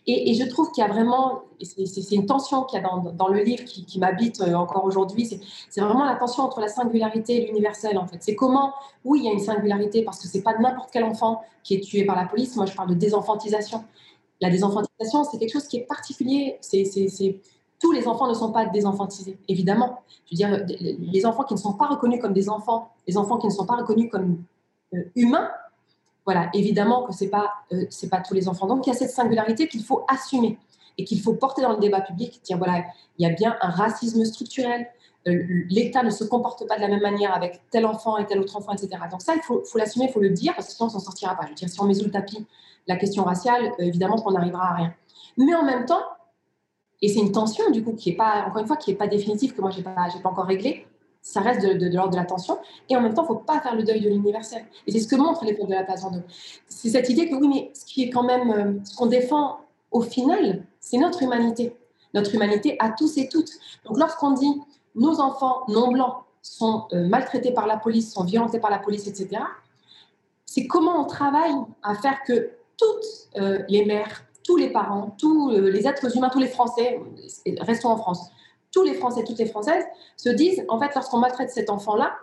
[0.07, 3.43] Et, je trouve qu'il y a vraiment, c'est une tension qu'il y a dans, le
[3.43, 5.29] livre qui, m'habite euh, encore aujourd'hui,
[5.69, 8.17] c'est vraiment la tension entre la singularité et l'universel en fait.
[8.21, 8.73] C'est comment,
[9.03, 11.81] oui, il y a une singularité parce que c'est pas n'importe quel enfant qui est
[11.81, 12.55] tué par la police.
[12.55, 13.83] Moi, je parle de désenfantisation.
[14.39, 16.57] La désenfantisation, c'est quelque chose qui est particulier.
[17.79, 19.99] Tous les enfants ne sont pas désenfantisés, évidemment.
[20.25, 20.65] Je veux dire,
[20.99, 23.65] les enfants qui ne sont pas reconnus comme des enfants, les enfants qui ne sont
[23.65, 24.43] pas reconnus comme
[24.93, 25.49] euh, humains,
[26.25, 28.67] voilà, évidemment que ce n'est pas, euh, pas tous les enfants.
[28.67, 30.57] Donc, il y a cette singularité qu'il faut assumer
[30.97, 32.41] et qu'il faut porter dans le débat public.
[32.43, 32.83] Dire, voilà,
[33.17, 34.87] il y a bien un racisme structurel.
[35.27, 38.39] Euh, L'État ne se comporte pas de la même manière avec tel enfant et tel
[38.39, 38.89] autre enfant, etc.
[39.09, 41.35] Donc, ça, il faut, l'assumer, il faut le dire, parce que sinon, on s'en sortira
[41.35, 41.43] pas.
[41.43, 42.45] Je veux dire, si on met sous le tapis
[42.87, 44.93] la question raciale, évidemment qu'on n'arrivera à rien.
[45.37, 46.03] Mais en même temps,
[47.01, 49.07] et c'est une tension, du coup, qui n'est pas, encore une fois, qui n'est pas
[49.07, 50.87] définitive, que moi, je n'ai pas, pas encore réglée,
[51.27, 52.57] ça reste de, de, l'ordre de l'attention.
[52.89, 54.63] Et en même temps, il ne faut pas faire le deuil de l'universel.
[54.85, 56.23] Et c'est ce que montre l'époque de la place Vendôme.
[56.69, 59.57] C'est cette idée que oui, mais ce qui est quand même, euh, ce qu'on défend
[59.91, 61.75] au final, c'est notre humanité.
[62.13, 63.51] Notre humanité à tous et toutes.
[63.85, 64.61] Donc lorsqu'on dit
[64.95, 69.05] nos enfants non blancs sont euh, maltraités par la police, sont violentés par la police,
[69.07, 69.41] etc.,
[70.45, 71.53] c'est comment on travaille
[71.83, 73.05] à faire que toutes
[73.35, 77.01] euh, les mères, tous les parents, tous les êtres humains, tous les Français,
[77.59, 78.31] restons en France,
[78.77, 79.85] tous les Français, toutes les Françaises
[80.17, 82.15] se disent, en fait, lorsqu'on maltraite cet enfant-là,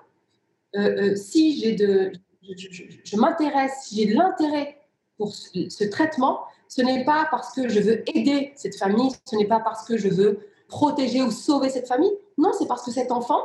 [0.77, 4.79] euh, euh, si j'ai de, je, m'intéresse, si j'ai de l'intérêt
[5.19, 9.49] pour ce, traitement, ce n'est pas parce que je veux aider cette famille, ce n'est
[9.49, 12.13] pas parce que je veux protéger ou sauver cette famille.
[12.39, 13.41] Non, c'est parce que cet enfant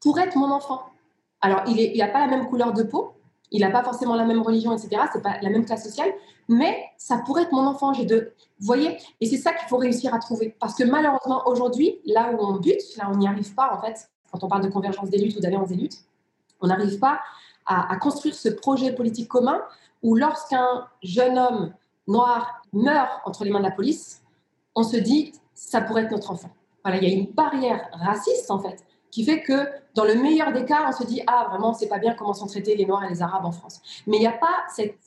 [0.00, 0.82] pourrait être mon enfant.
[1.40, 3.14] Alors, il n'a pas la même couleur de peau,
[3.50, 5.02] il n'a pas forcément la même religion, etc.
[5.12, 6.10] C'est pas la même classe sociale,
[6.48, 7.92] mais ça pourrait être mon enfant.
[7.92, 11.42] J'ai de, vous voyez, et c'est ça qu'il faut réussir à trouver, parce que malheureusement
[11.46, 14.10] aujourd'hui, là où on bute, là on n'y arrive pas en fait.
[14.30, 15.98] Quand on parle de convergence des luttes ou d'alliance des luttes,
[16.60, 17.20] on n'arrive pas
[17.64, 19.62] à, construire ce projet politique commun
[20.02, 21.72] où lorsqu'un jeune homme
[22.06, 24.22] noir meurt entre les mains de la police,
[24.74, 26.50] on se dit ça pourrait être notre enfant.
[26.84, 30.52] Voilà, il y a une barrière raciste en fait qui fait que dans le meilleur
[30.52, 33.04] des cas, on se dit ah vraiment c'est pas bien comment sont traités les Noirs
[33.04, 33.80] et les Arabes en France.
[34.06, 34.98] Mais il n'y a pas cette,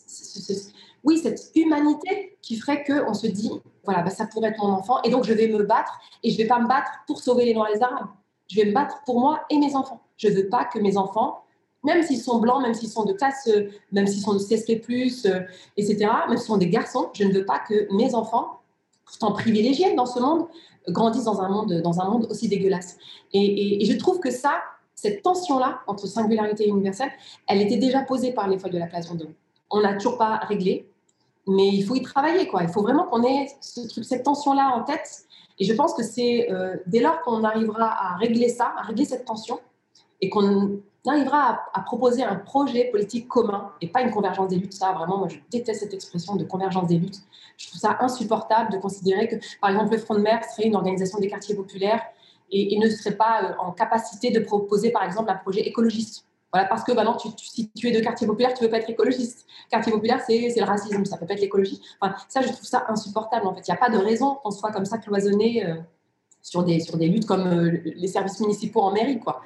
[1.03, 3.51] oui cette humanité qui ferait que on se dit
[3.83, 6.37] voilà bah, ça pourrait être mon enfant et donc je vais me battre et je
[6.37, 8.07] vais pas me battre pour sauver les Noirs et les Arabes.
[8.47, 10.01] Je vais me battre pour moi et mes enfants.
[10.17, 11.43] Je veux pas que mes enfants
[11.83, 13.49] même s'ils sont blancs, même s'ils sont de classe,
[13.91, 14.81] même s'ils sont de CSP+,
[15.25, 15.41] euh,
[15.77, 15.97] etc.,
[16.27, 18.59] même s'ils sont des garçons, je ne veux pas que mes enfants,
[19.05, 20.47] pourtant privilégiés dans ce monde,
[20.89, 22.97] grandissent dans un monde, dans un monde aussi dégueulasse.
[23.33, 24.61] Et, je trouve que ça,
[24.95, 27.11] cette tension-là entre singularité et universelle,
[27.47, 29.33] elle était déjà posée par les folles de la place Vendôme.
[29.69, 30.89] On n'a toujours pas réglé,
[31.47, 32.49] mais il faut y travailler.
[32.61, 35.23] Il faut vraiment qu'on ait cette tension-là en tête.
[35.59, 39.05] Et je pense que c'est euh, dès lors qu'on arrivera à régler ça, à régler
[39.05, 39.59] cette tension,
[40.19, 40.79] et qu'on
[41.09, 44.73] arrivera à, proposer un projet politique commun et pas une convergence des luttes.
[44.73, 47.21] Ça, vraiment, moi, je déteste cette expression de convergence des luttes.
[47.57, 50.75] Je trouve ça insupportable de considérer que, par exemple, le Front de mer serait une
[50.75, 52.03] organisation des quartiers populaires
[52.51, 56.25] et, ne serait pas euh, en capacité de proposer, par exemple, un projet écologiste.
[56.53, 58.71] Voilà, parce que bah non, tu, si tu es de quartier populaire, tu ne veux
[58.71, 59.45] pas être écologiste.
[59.69, 61.81] Quartier populaire, c'est le racisme, ça peut pas être l'écologie.
[62.01, 63.47] Enfin, ça, je trouve ça insupportable.
[63.47, 65.65] En fait, il n'y a pas de raison qu'on soit comme ça cloisonné.
[65.65, 65.75] Euh,
[66.41, 69.19] sur des, sur des luttes comme euh, les services municipaux en mairie.
[69.19, 69.41] Quoi.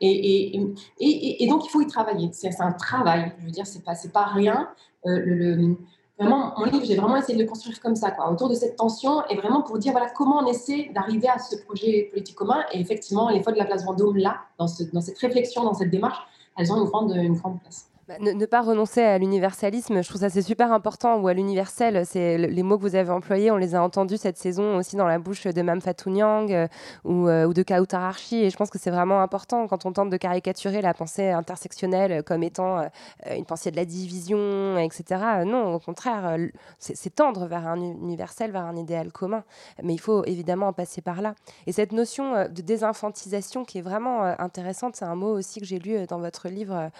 [0.00, 2.30] Et, et, et, donc, il faut y travailler.
[2.32, 3.32] C'est un travail.
[3.40, 4.68] Je veux dire, c'est pas, pas rien.
[5.06, 5.74] Euh,
[6.18, 8.76] vraiment, mon livre, j'ai vraiment essayé de le construire comme ça, quoi, autour de cette
[8.76, 12.64] tension, et vraiment pour dire voilà comment on essaie d'arriver à ce projet politique commun.
[12.72, 15.74] Et effectivement, les fois de la place Vendôme, là, dans, ce, dans cette réflexion, dans
[15.74, 16.18] cette démarche,
[16.56, 17.89] elles ont une grande, une grande place.
[18.10, 22.04] Bah, ne, pas renoncer à l'universalisme, je trouve ça c'est super important, ou à l'universel,
[22.04, 25.06] c'est les mots que vous avez employés, on les a entendus cette saison aussi dans
[25.06, 26.66] la bouche de Mam Fatou Nyang euh,
[27.04, 30.10] ou, euh, ou, de Kautar et je pense que c'est vraiment important quand on tente
[30.10, 32.88] de caricaturer la pensée intersectionnelle comme étant euh,
[33.36, 35.44] une pensée de la division, etc.
[35.46, 36.36] Non, au contraire,
[36.80, 39.44] c'est tendre vers un universel, vers un idéal commun,
[39.84, 41.36] mais il faut évidemment en passer par là.
[41.68, 45.78] Et cette notion de désinfantisation qui est vraiment intéressante, c'est un mot aussi que j'ai
[45.78, 46.90] lu dans votre livre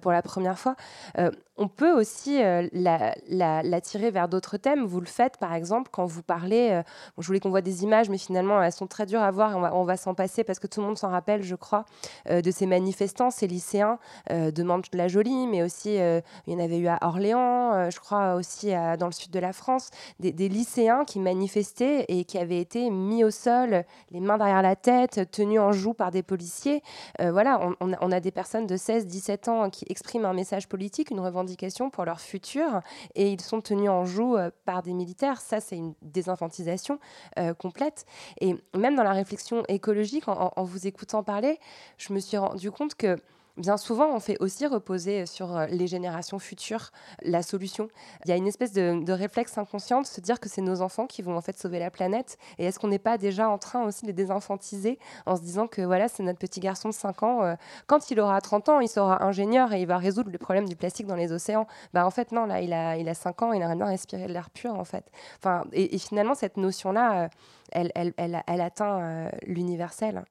[0.00, 0.76] pour la première fois fois.
[1.18, 1.30] Euh,
[1.60, 4.86] on peut aussi euh, la, tirer vers d'autres thèmes.
[4.86, 6.70] Vous le faites, par exemple, quand vous parlez.
[6.70, 6.82] Euh,
[7.18, 9.54] je voulais qu'on voit des images, mais finalement, elles sont très dures à voir.
[9.74, 11.84] on va, s'en passer parce que tout le monde s'en rappelle, je crois,
[12.30, 13.98] de ces manifestants, ces lycéens
[14.30, 19.06] de Mantes-la-Jolie, mais aussi, il y en avait eu à Orléans, je crois aussi dans
[19.06, 19.90] le sud de la France,
[20.20, 24.76] des, lycéens qui manifestaient et qui avaient été mis au sol, les mains derrière la
[24.76, 26.82] tête, tenus en joue par des policiers.
[27.18, 31.10] voilà, on, on, a des personnes de 16, 17 ans qui expriment un message politique,
[31.10, 31.49] une revendication
[31.90, 32.80] pour leur futur,
[33.14, 35.40] et ils sont tenus en joue euh, par des militaires.
[35.40, 36.98] Ça, c'est une désinfantisation
[37.38, 38.06] euh, complète.
[38.40, 41.58] Et même dans la réflexion écologique, en vous écoutant parler,
[41.98, 43.16] je me suis rendu compte que
[43.60, 46.90] bien souvent, on fait aussi reposer sur euh, les générations futures
[47.22, 47.88] la solution.
[48.24, 51.06] Il y a une espèce de, réflexe inconscient de se dire que c'est nos enfants
[51.06, 52.38] qui vont en fait sauver la planète.
[52.58, 55.66] Et est-ce qu'on n'est pas déjà en train aussi de les désinfantiser en se disant
[55.66, 57.54] que voilà, c'est notre petit garçon de 5 ans, euh,
[57.86, 60.76] quand il aura 30 ans, il sera ingénieur et il va résoudre le problème du
[60.76, 61.66] plastique dans les océans.
[61.92, 64.26] Bah en fait non, là il a il a 5 ans, il a bien respirer
[64.26, 65.04] de l'air pur en fait.
[65.38, 67.28] Enfin et, finalement cette notion là, euh,
[67.72, 70.24] elle, elle, elle, atteint l'universel.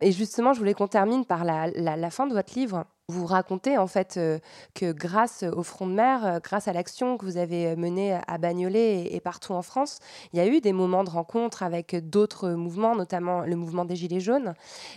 [0.00, 2.84] Et justement, je voulais qu'on termine par la, fin de votre livre.
[3.08, 4.38] Vous racontez en fait euh,
[4.74, 8.36] que grâce au front de mer, euh, grâce à l'action que vous avez menée à
[8.36, 9.98] Bagnolet et, partout en France,
[10.32, 13.96] il y a eu des moments de rencontre avec d'autres mouvements, notamment le mouvement des
[13.96, 14.54] Gilets jaunes.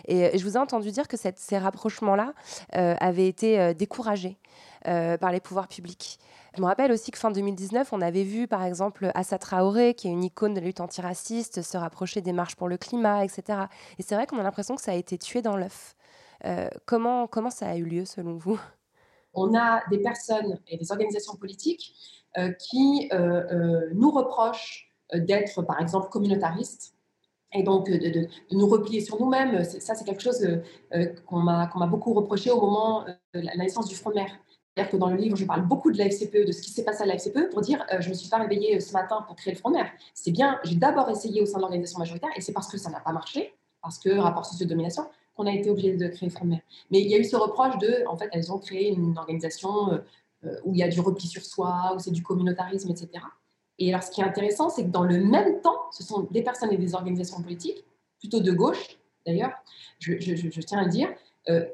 [0.08, 2.34] Et je vous ai entendu dire que ces rapprochements-là
[2.76, 4.38] euh, avaient été découragés
[4.84, 6.20] par les pouvoirs publics.
[6.56, 10.10] Je me rappelle aussi que fin 2019, on avait vu par exemple Assa Traoré, qui
[10.10, 13.68] est une icône de la lutte antiraciste, se rapprocher des marches pour le climat, etc.
[13.98, 15.96] Et c'est vrai qu'on a l'impression que ça a été tué dans l'œuf.
[16.46, 18.60] Euh, comment, comment ça a eu lieu selon vous?
[19.34, 21.94] On a des personnes et des organisations politiques
[22.38, 26.96] euh, qui euh, nous reprochent d'être par exemple communautaristes
[27.54, 29.64] et donc de, nous replier sur nous-mêmes.
[29.64, 30.46] Ça, c'est quelque chose
[31.26, 34.32] qu'on m'a beaucoup reproché au moment de la naissance du Front de mer.
[34.74, 36.86] C'est-à-dire que dans le livre, je parle beaucoup de la FCPE, de ce qui s'est
[36.86, 38.94] passé à la FCPE, pour dire euh, je ne me suis pas réveillée euh, ce
[38.94, 39.92] matin pour créer le Front de mer.
[40.14, 42.90] C'est bien, j'ai d'abord essayé au sein de l'organisation majoritaire, et c'est parce que ça
[42.90, 46.46] n'a pas marché, parce que rapport socio-domination, qu'on a été obligé de créer le Front
[46.46, 46.62] de mer.
[46.90, 49.92] Mais il y a eu ce reproche de, en fait, elles ont créé une organisation
[50.46, 53.10] euh, où il y a du repli sur soi, où c'est du communautarisme, etc.
[53.78, 56.44] Et alors, ce qui est intéressant, c'est que dans le même temps, ce sont des
[56.44, 57.84] personnes et des organisations politiques,
[58.20, 59.52] plutôt de gauche d'ailleurs,
[60.00, 60.14] je,
[60.62, 61.10] tiens à le dire,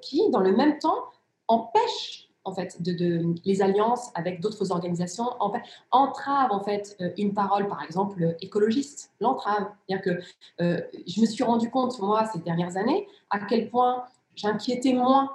[0.01, 1.05] qui, dans le même temps,
[1.47, 5.51] empêchent en fait, de, les alliances avec d'autres organisations en
[5.91, 9.67] entravent en fait euh, une parole, par exemple, écologiste, l'entrave.
[9.87, 14.05] C'est-à-dire que euh, je me suis rendu compte, moi, ces dernières années, à quel point
[14.35, 15.29] j'inquiétais moins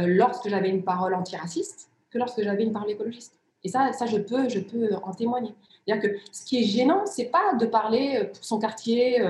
[0.00, 3.38] euh, lorsque j'avais une parole antiraciste que lorsque j'avais une parole écologiste.
[3.62, 5.54] Et ça, ça je, peux, je peux en témoigner.
[5.86, 9.20] C'est-à-dire que ce qui est gênant, c'est pas de parler pour son quartier,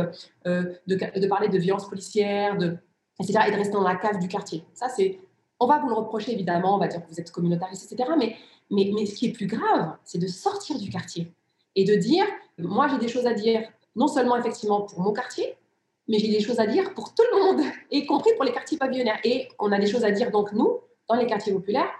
[0.47, 2.77] de, de, parler de violence policière, de,
[3.21, 4.65] etc., et de rester dans la cave du quartier.
[4.75, 5.21] Ça, c'est
[5.63, 8.11] on va vous le reprocher, évidemment, on va dire que vous êtes communautariste, etc.
[8.19, 8.37] Mais,
[8.71, 11.33] mais, mais ce qui est plus grave, c'est de sortir du quartier
[11.77, 12.25] et de dire,
[12.59, 13.63] moi j'ai des choses à dire,
[13.95, 15.57] non seulement effectivement pour mon quartier,
[16.09, 18.77] mais j'ai des choses à dire pour tout le monde, y compris pour les quartiers
[18.77, 19.21] pavillonnaires.
[19.23, 21.91] Et on a des choses à dire, donc nous, dans les quartiers populaires,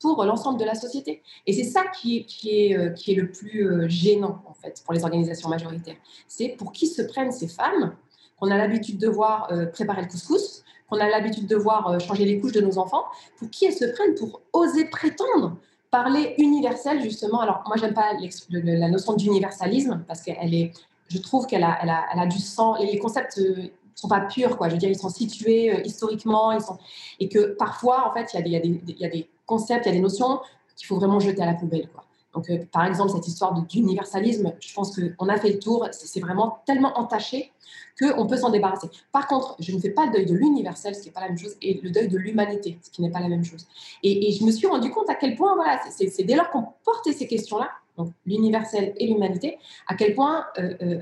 [0.00, 1.22] pour l'ensemble de la société.
[1.46, 4.54] Et c'est ça qui est, qui, est, euh, qui est le plus euh, gênant, en
[4.54, 5.96] fait, pour les organisations majoritaires.
[6.26, 7.94] C'est pour qui se prennent ces femmes
[8.38, 11.98] qu'on a l'habitude de voir euh, préparer le couscous, qu'on a l'habitude de voir euh,
[11.98, 13.04] changer les couches de nos enfants,
[13.38, 15.56] pour qui elles se prennent pour oser prétendre
[15.90, 17.40] parler universel, justement.
[17.40, 18.12] Alors, moi, j'aime pas
[18.50, 20.72] la notion d'universalisme parce qu'elle est,
[21.08, 22.78] je trouve qu'elle a, elle a, elle a, du sens.
[22.80, 24.68] Les concepts ne euh, sont pas purs, quoi.
[24.68, 26.78] Je veux dire, ils sont situés euh, historiquement, ils sont,
[27.18, 29.86] et que parfois, en fait, il y, a des, il, y y a des concepts,
[29.86, 30.40] il y a des notions
[30.76, 32.04] qu'il faut vraiment jeter à la poubelle, quoi.
[32.34, 35.88] Donc, par exemple, cette histoire d'universalisme, je pense qu'on a fait le tour.
[35.90, 37.52] C'est vraiment tellement entaché
[38.00, 38.88] qu'on peut s'en débarrasser.
[39.12, 41.28] Par contre, je ne fais pas le deuil de l'universel, ce qui n'est pas la
[41.28, 43.66] même chose, et le deuil de l'humanité, ce qui n'est pas la même chose.
[44.02, 47.12] Et, je me suis rendu compte à quel point, voilà, c'est dès lors qu'on portait
[47.12, 50.98] ces questions-là, donc l'universel et l'humanité, à quel point euh, euh,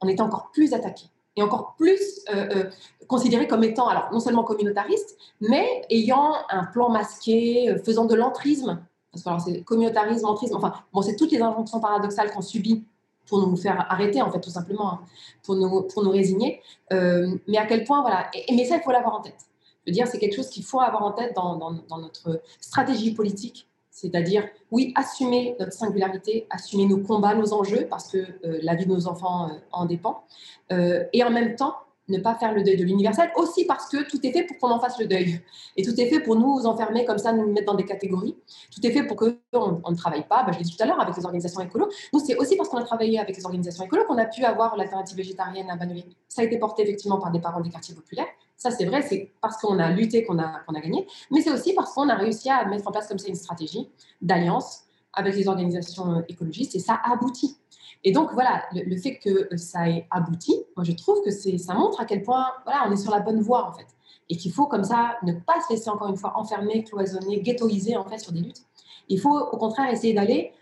[0.00, 1.04] on était encore plus attaqué
[1.36, 2.64] et encore plus euh,
[3.06, 8.82] considéré comme étant, alors non seulement communautariste, mais ayant un plan masqué, faisant de l'entrisme
[9.14, 12.84] c'est communautarisme, entrisme, enfin bon, c'est toutes les injonctions paradoxales qu'on subit
[13.26, 15.00] pour nous faire arrêter, en fait, tout simplement, hein,
[15.44, 16.60] pour, nous, pour nous résigner.
[16.92, 18.30] Euh, mais à quel point, voilà.
[18.50, 19.46] Mais ça, il faut l'avoir en tête.
[19.86, 23.14] Je veux dire, c'est quelque chose qu'il faut avoir en tête dans, dans, notre stratégie
[23.14, 23.66] politique.
[23.90, 28.86] C'est-à-dire, oui, assumer notre singularité, assumer nos combats, nos enjeux, parce que euh, la vie
[28.86, 30.24] de nos enfants euh, en dépend.
[30.70, 31.74] et en même temps,
[32.10, 34.70] ne pas faire le deuil de l'universel, aussi parce que tout est fait pour qu'on
[34.70, 35.40] en fasse le deuil.
[35.76, 38.36] Et tout est fait pour nous enfermer comme ça, nous mettre dans des catégories.
[38.74, 40.86] Tout est fait pour qu'on on ne travaille pas, bah, je l'ai dit tout à
[40.86, 41.88] l'heure, avec les organisations écolo.
[42.12, 44.76] Nous, c'est aussi parce qu'on a travaillé avec les organisations écolo qu'on a pu avoir
[44.76, 46.04] l'alternative végétarienne à Bagnoli.
[46.28, 48.28] Ça a été porté effectivement par des parents des quartiers populaires.
[48.56, 51.06] Ça, c'est vrai, c'est parce qu'on a lutté qu'on a, qu'on a gagné.
[51.30, 53.88] Mais c'est aussi parce qu'on a réussi à mettre en place comme ça une stratégie
[54.20, 54.84] d'alliance
[55.14, 57.56] avec les organisations écologistes et ça a abouti.
[58.02, 62.00] Et donc, voilà, le, fait que ça ait abouti, moi, je trouve que ça montre
[62.00, 63.86] à quel point, voilà, on est sur la bonne voie, en fait.
[64.30, 67.96] Et qu'il faut, comme ça, ne pas se laisser, encore une fois, enfermer, cloisonner, ghettoiser,
[67.96, 68.62] en fait, sur des luttes.
[69.08, 70.52] Il faut, au contraire, essayer d'aller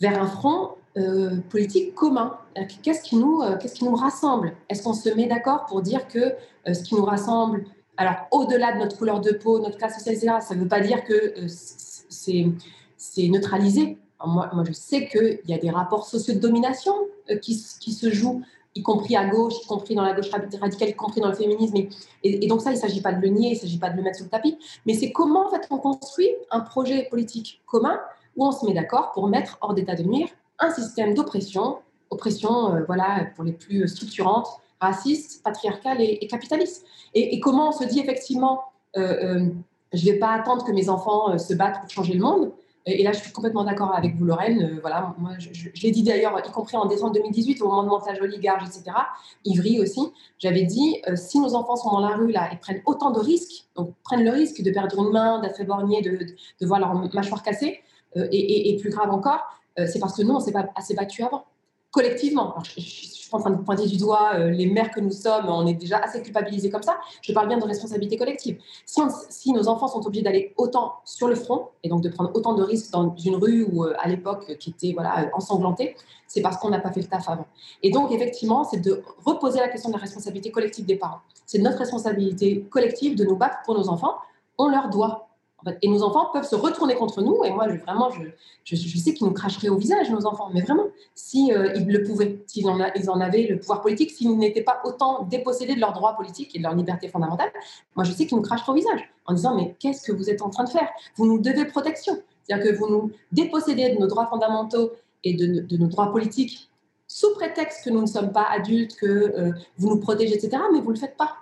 [0.00, 2.38] vers un front euh, politique commun.
[2.82, 4.54] Qu'est-ce qui, nous, euh, qu'est-ce qui nous rassemble?
[4.68, 6.18] Est-ce qu'on se met d'accord pour dire que
[6.68, 7.64] euh, ce qui nous rassemble,
[7.96, 10.80] alors au-delà de notre couleur de peau, notre classe sociale, etc., ça ne veut pas
[10.80, 12.46] dire que c'est,
[12.96, 13.98] c'est neutralisé?
[14.26, 16.94] Moi, je sais qu'il y a des rapports sociaux de domination
[17.30, 18.42] euh, qui, se jouent,
[18.74, 21.76] y compris à gauche, y compris dans la gauche radicale, y compris dans le féminisme.
[22.22, 23.96] Et, donc ça, il ne s'agit pas de le nier, il ne s'agit pas de
[23.96, 27.62] le mettre sous le tapis, mais c'est comment en fait on construit un projet politique
[27.66, 28.00] commun
[28.36, 31.78] où on se met d'accord pour mettre hors d'état de nuire un système d'oppression,
[32.10, 34.48] oppression, euh, voilà, pour les plus structurantes,
[34.80, 36.84] raciste, patriarcale et, capitaliste.
[37.14, 38.64] Et, comment on se dit effectivement,
[38.96, 39.48] euh,
[39.92, 42.52] je ne vais pas attendre que mes enfants se battent pour changer le monde,
[42.86, 44.62] et, là, je suis complètement d'accord avec vous, Lorraine.
[44.62, 45.48] Euh, voilà, moi, je,
[45.82, 48.96] l'ai dit d'ailleurs, y compris en décembre 2018, au moment de montage oligarche, etc.
[49.44, 50.12] Ivry aussi.
[50.38, 53.20] J'avais dit, euh, si nos enfants sont dans la rue là et prennent autant de
[53.20, 57.42] risques, donc prennent le risque de perdre une main, d'être éborgnés, de, voir leur mâchoire
[57.42, 57.80] cassée,
[58.16, 59.40] euh, et, et, plus grave encore,
[59.76, 61.44] c'est parce que nous, on s'est pas assez battu avant
[61.94, 62.56] collectivement.
[62.76, 65.48] je, suis pas en train de pointer du doigt euh, les mères que nous sommes,
[65.48, 66.98] on est déjà assez culpabilisés comme ça.
[67.22, 68.58] Je parle bien de responsabilité collective.
[68.84, 72.54] Si, nos enfants sont obligés d'aller autant sur le front et donc de prendre autant
[72.54, 75.94] de risques dans une rue ou euh, à l'époque qui était voilà ensanglantée,
[76.26, 77.46] c'est parce qu'on n'a pas fait le taf avant.
[77.84, 81.20] Et donc effectivement, c'est de reposer la question de la responsabilité collective des parents.
[81.46, 84.16] C'est notre responsabilité collective de nous battre pour nos enfants.
[84.58, 85.23] On leur doit
[85.82, 87.44] et nos enfants peuvent se retourner contre nous.
[87.44, 88.22] Et moi, je, vraiment, je,
[88.64, 90.50] je, sais qu'ils nous cracheraient au visage, nos enfants.
[90.52, 94.62] Mais vraiment, si euh, le pouvaient, s'ils en, en avaient le pouvoir politique, s'ils n'étaient
[94.62, 97.50] pas autant dépossédés de leurs droits politiques et de leur liberté fondamentale,
[97.96, 100.42] moi, je sais qu'ils nous cracheraient au visage en disant Mais qu'est-ce que vous êtes
[100.42, 100.88] en train de faire?
[101.16, 102.16] Vous nous devez protection.
[102.42, 104.92] C'est-à-dire que vous nous dépossédez de nos droits fondamentaux
[105.22, 106.70] et de, de nos droits politiques
[107.06, 110.62] sous prétexte que nous ne sommes pas adultes, que euh, vous nous protégez, etc.
[110.72, 111.36] Mais vous ne le faites pas.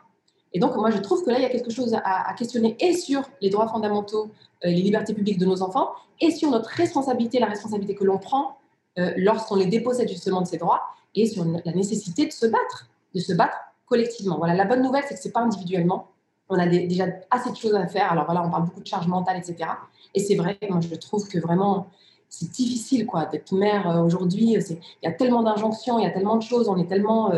[0.54, 2.92] Et donc, moi, je trouve que là, il y a quelque chose à, questionner et
[2.94, 4.30] sur les droits fondamentaux,
[4.64, 5.90] euh, les libertés publiques de nos enfants,
[6.20, 8.58] et sur notre responsabilité, la responsabilité que l'on prend
[8.98, 10.82] euh, lorsqu'on les dépossède justement de ces droits,
[11.14, 14.38] et sur la nécessité de se battre, de se battre collectivement.
[14.38, 16.08] Voilà, la bonne nouvelle, c'est que ce n'est pas individuellement.
[16.48, 18.12] On a déjà assez de choses à faire.
[18.12, 19.70] Alors voilà, on parle beaucoup de charge mentale, etc.
[20.14, 21.88] Et c'est vrai, moi, je trouve que vraiment,
[22.28, 24.54] c'est difficile quoi d'être mère euh, aujourd'hui.
[24.54, 27.32] Il y a tellement d'injonctions, il y a tellement de choses, on est tellement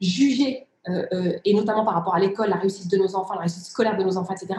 [0.00, 3.96] jugé et notamment par rapport à l'école, la réussite de nos enfants, la réussite scolaire
[3.96, 4.58] de nos enfants, etc.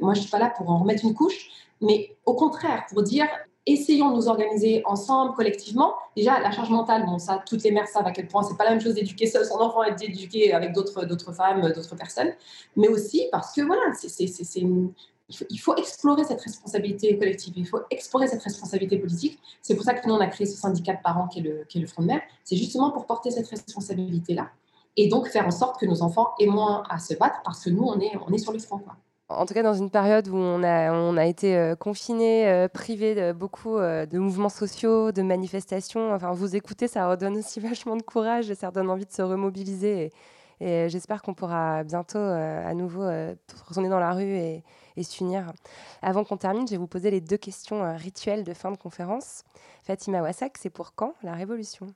[0.00, 1.50] Moi, je ne suis pas là pour en remettre une couche,
[1.80, 3.26] mais au contraire, pour dire
[3.66, 5.94] essayons de nous organiser ensemble, collectivement.
[6.16, 8.64] Déjà, la charge mentale, bon, ça, toutes les mères savent à quel point c'est pas
[8.64, 10.92] la même chose d'éduquer seul son enfant et d'éduquer avec d'autres,
[11.32, 12.32] femmes, d'autres personnes,
[12.76, 13.82] mais aussi parce que voilà,
[15.50, 19.38] il faut explorer cette responsabilité collective, il faut explorer cette responsabilité politique.
[19.62, 21.64] C'est pour ça que nous, on a créé ce syndicat de parents qui est le,
[21.66, 22.20] qui est le Front de mer.
[22.44, 24.50] C'est justement pour porter cette responsabilité-là
[24.96, 27.70] et donc faire en sorte que nos enfants aient moins à se battre parce que
[27.70, 28.78] nous, on est, on est sur le front.
[28.78, 28.96] Quoi.
[29.30, 32.68] En tout cas, dans une période où on a, on a été euh, confinés, euh,
[32.68, 37.58] privés de beaucoup euh, de mouvements sociaux, de manifestations, enfin, vous écoutez, ça redonne aussi
[37.60, 40.12] vachement de courage et ça redonne envie de se remobiliser.
[40.60, 43.02] Et, j'espère qu'on pourra bientôt à nouveau
[43.66, 44.62] retourner dans la rue et,
[44.96, 45.52] et s'unir.
[46.00, 49.42] Avant qu'on termine, je vais vous poser les deux questions rituelles de fin de conférence.
[49.82, 51.88] Fatima Wassak, c'est pour quand la révolution?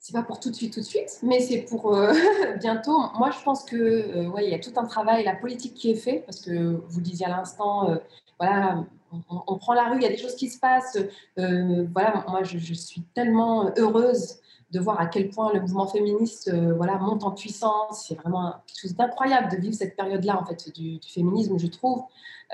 [0.00, 2.12] C'est pas pour tout de suite, tout de suite, mais c'est pour euh,
[2.58, 2.98] bientôt.
[3.18, 5.94] Moi, je pense que euh, il y a tout un travail, la politique qui est
[5.94, 7.96] fait, parce que vous disiez à l'instant, euh,
[8.38, 8.86] voilà,
[9.28, 10.98] on, prend la rue, il y a des choses qui se passent.
[11.36, 14.40] voilà, moi, je, suis tellement heureuse
[14.70, 18.06] de voir à quel point le mouvement féministe euh, voilà, monte en puissance.
[18.06, 22.02] C'est vraiment quelque chose d'incroyable de vivre cette période-là en fait, du, féminisme, je trouve.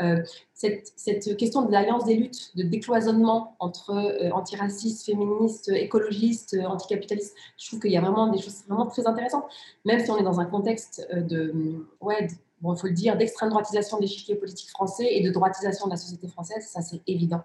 [0.03, 7.35] Euh, cette, question de l'alliance des luttes, de décloisonnement entre euh, antiracistes, féministes, écologistes, anticapitalistes,
[7.59, 9.45] je trouve qu'il y a vraiment des choses vraiment très intéressantes,
[9.85, 12.29] même si on est dans un contexte de, ouais,
[12.63, 16.29] faut le dire, d'extrême droitisation des chiffres politiques français et de droitisation de la société
[16.29, 17.43] française, ça c'est évident.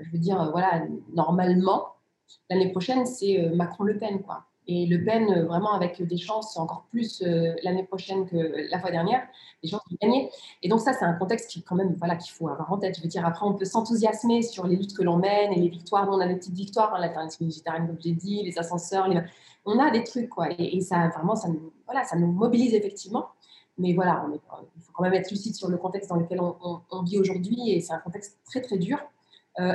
[0.00, 0.84] Je veux dire, voilà,
[1.14, 1.95] normalement,
[2.50, 4.44] l'année prochaine, c'est Macron-Le Pen, quoi.
[4.68, 7.22] Et Le Pen, vraiment avec des chances encore plus
[7.62, 8.36] l'année prochaine que
[8.70, 9.22] la fois dernière,
[9.62, 10.30] des chances de gagner.
[10.62, 12.96] Et donc ça, c'est un contexte qui, quand même, voilà, qu'il faut avoir en tête.
[12.96, 15.68] Je veux dire, après, on peut s'enthousiasmer sur les luttes que l'on mène et les
[15.68, 16.06] victoires.
[16.06, 19.08] Nous, on a des petites victoires, hein, l'alternative végétarienne, comme j'ai dit, les ascenseurs.
[19.64, 20.48] On a des trucs, quoi.
[20.58, 23.28] Et, ça, vraiment, ça nous, voilà, ça nous mobilise effectivement.
[23.78, 27.18] Mais voilà, il faut quand même être lucide sur le contexte dans lequel on, vit
[27.18, 27.70] aujourd'hui.
[27.70, 28.98] Et c'est un contexte très, très dur.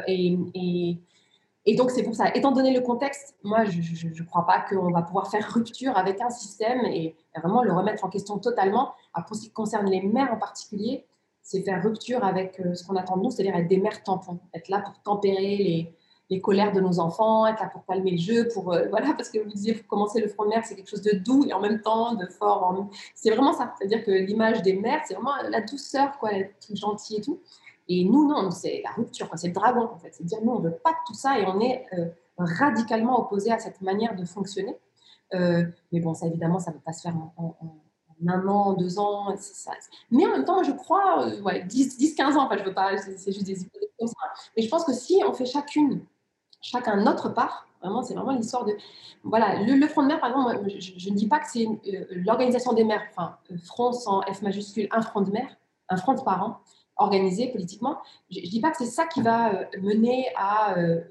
[0.07, 0.97] et
[1.65, 2.33] et donc, c'est pour ça.
[2.33, 6.19] Étant donné le contexte, moi, je ne crois pas qu'on va pouvoir faire rupture avec
[6.19, 8.93] un système et vraiment le remettre en question totalement.
[9.27, 11.05] pour ce qui concerne les mères en particulier,
[11.43, 14.39] c'est faire rupture avec euh, ce qu'on attend de nous, c'est-à-dire être des mères tampons,
[14.53, 15.93] être là pour tempérer les,
[16.29, 19.29] les, colères de nos enfants, être là pour calmer le jeu, pour euh, voilà, parce
[19.29, 21.53] que vous disiez, pour commencer le front de mère, c'est quelque chose de doux et
[21.53, 22.75] en même temps de fort.
[23.15, 23.73] C'est vraiment ça.
[23.77, 27.39] C'est-à-dire que l'image des mères, c'est vraiment la douceur, quoi, être gentil et tout.
[27.93, 30.11] Et nous, non, c'est la rupture, c'est le dragon, en fait.
[30.13, 32.05] C'est dire, nous, on ne veut pas de tout ça et on est euh,
[32.37, 34.77] radicalement opposé à cette manière de fonctionner.
[35.33, 37.53] Euh, mais bon, ça, évidemment, ça ne va pas se faire en,
[38.25, 39.35] un an, deux ans.
[39.35, 39.73] Ça.
[40.09, 42.73] Mais en même temps, je crois, euh, ouais, 10, 10, 15 ans, enfin, je veux
[42.73, 44.41] pas, c'est juste des hypothèses comme ça.
[44.55, 46.05] Mais je pense que si on fait chacune,
[46.61, 48.73] chacun notre part, vraiment, c'est vraiment l'histoire de.
[49.25, 51.67] Voilà, le, Front de mer, par exemple, je, ne dis pas que c'est
[52.11, 53.35] l'organisation des mères, enfin,
[53.65, 55.57] Front sans F majuscule, un front de mer,
[55.89, 56.61] un front de parents
[56.97, 57.97] organisé politiquement.
[58.29, 61.01] Je ne dis pas que c'est ça qui va euh, mener à, euh,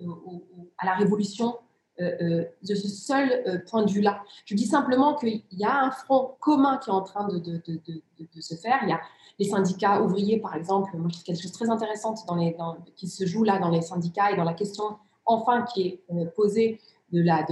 [0.79, 1.59] à la révolution
[2.01, 4.23] euh, de ce seul point de vue-là.
[4.47, 7.63] Je dis simplement qu'il y a un front commun qui est en train de,
[8.41, 8.79] se faire.
[8.85, 9.01] Il y a
[9.39, 10.97] les syndicats ouvriers, par exemple.
[10.97, 12.15] Moi, je trouve quelque chose de très intéressant
[12.97, 16.81] qui se joue là dans les syndicats et dans la question, enfin, qui est posée
[17.13, 17.45] de la,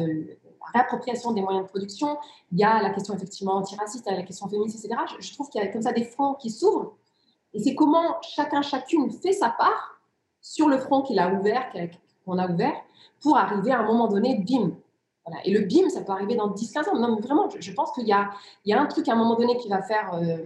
[0.75, 2.19] réappropriation des moyens de production.
[2.53, 5.01] Il y a la question effectivement antiraciste, la question féministe, etc.
[5.19, 6.97] Je trouve qu'il y a comme ça des fronts qui s'ouvrent
[7.55, 10.01] et c'est comment chacun, chacune fait sa part
[10.41, 11.73] sur le front qu'il a ouvert,
[12.25, 12.75] qu'on a ouvert,
[13.21, 14.73] pour arriver à un moment donné, bim.
[15.27, 15.45] Voilà.
[15.45, 16.99] Et le bim, ça peut arriver dans 10-15 ans.
[16.99, 18.31] Non, mais vraiment, je, pense qu'il y a,
[18.65, 20.39] il y a un truc à un moment donné qui va faire, euh,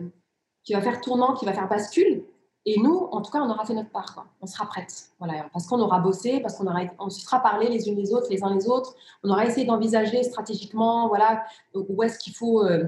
[0.64, 2.24] qui va faire tournant, qui va faire bascule.
[2.64, 4.26] Et nous, en tout cas, on aura fait notre part.
[4.40, 5.10] On sera prête.
[5.18, 5.46] Voilà.
[5.52, 8.28] Parce qu'on aura bossé, parce qu'on aura, on se sera parlé les unes les autres,
[8.30, 8.94] les uns les autres.
[9.24, 11.44] On aura essayé d'envisager stratégiquement, voilà,
[11.74, 12.84] où est-ce qu'il faut euh,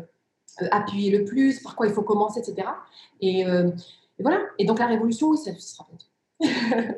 [0.62, 2.68] euh, appuyer le plus, par quoi il faut commencer, etc.
[3.20, 3.44] Et,
[4.18, 4.40] et voilà.
[4.58, 5.86] Et donc la révolution, oui, ça sera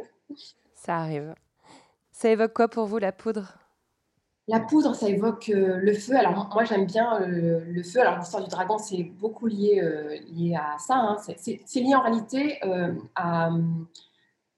[0.74, 1.34] Ça arrive.
[2.12, 3.58] Ça évoque quoi pour vous la poudre?
[4.48, 6.16] La poudre, ça évoque euh, le feu.
[6.16, 8.00] Alors moi, j'aime bien euh, le feu.
[8.00, 10.94] Alors l'histoire du dragon, c'est beaucoup lié, euh, lié à ça.
[10.96, 11.16] Hein.
[11.36, 12.60] C'est lié en réalité
[13.16, 13.50] à,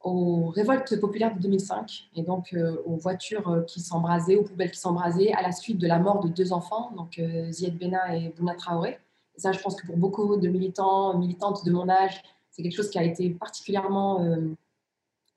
[0.02, 2.54] aux révoltes populaires de 2005 et donc
[2.84, 6.28] aux voitures qui s'embrasaient, aux poubelles qui s'embrasaient à la suite de la mort de
[6.28, 8.98] deux enfants, donc Zied Bena et Bouna Traoré.
[9.36, 12.22] Et ça, je pense que pour beaucoup de militants, militantes de mon âge,
[12.58, 14.36] c'est quelque chose qui a été particulièrement euh,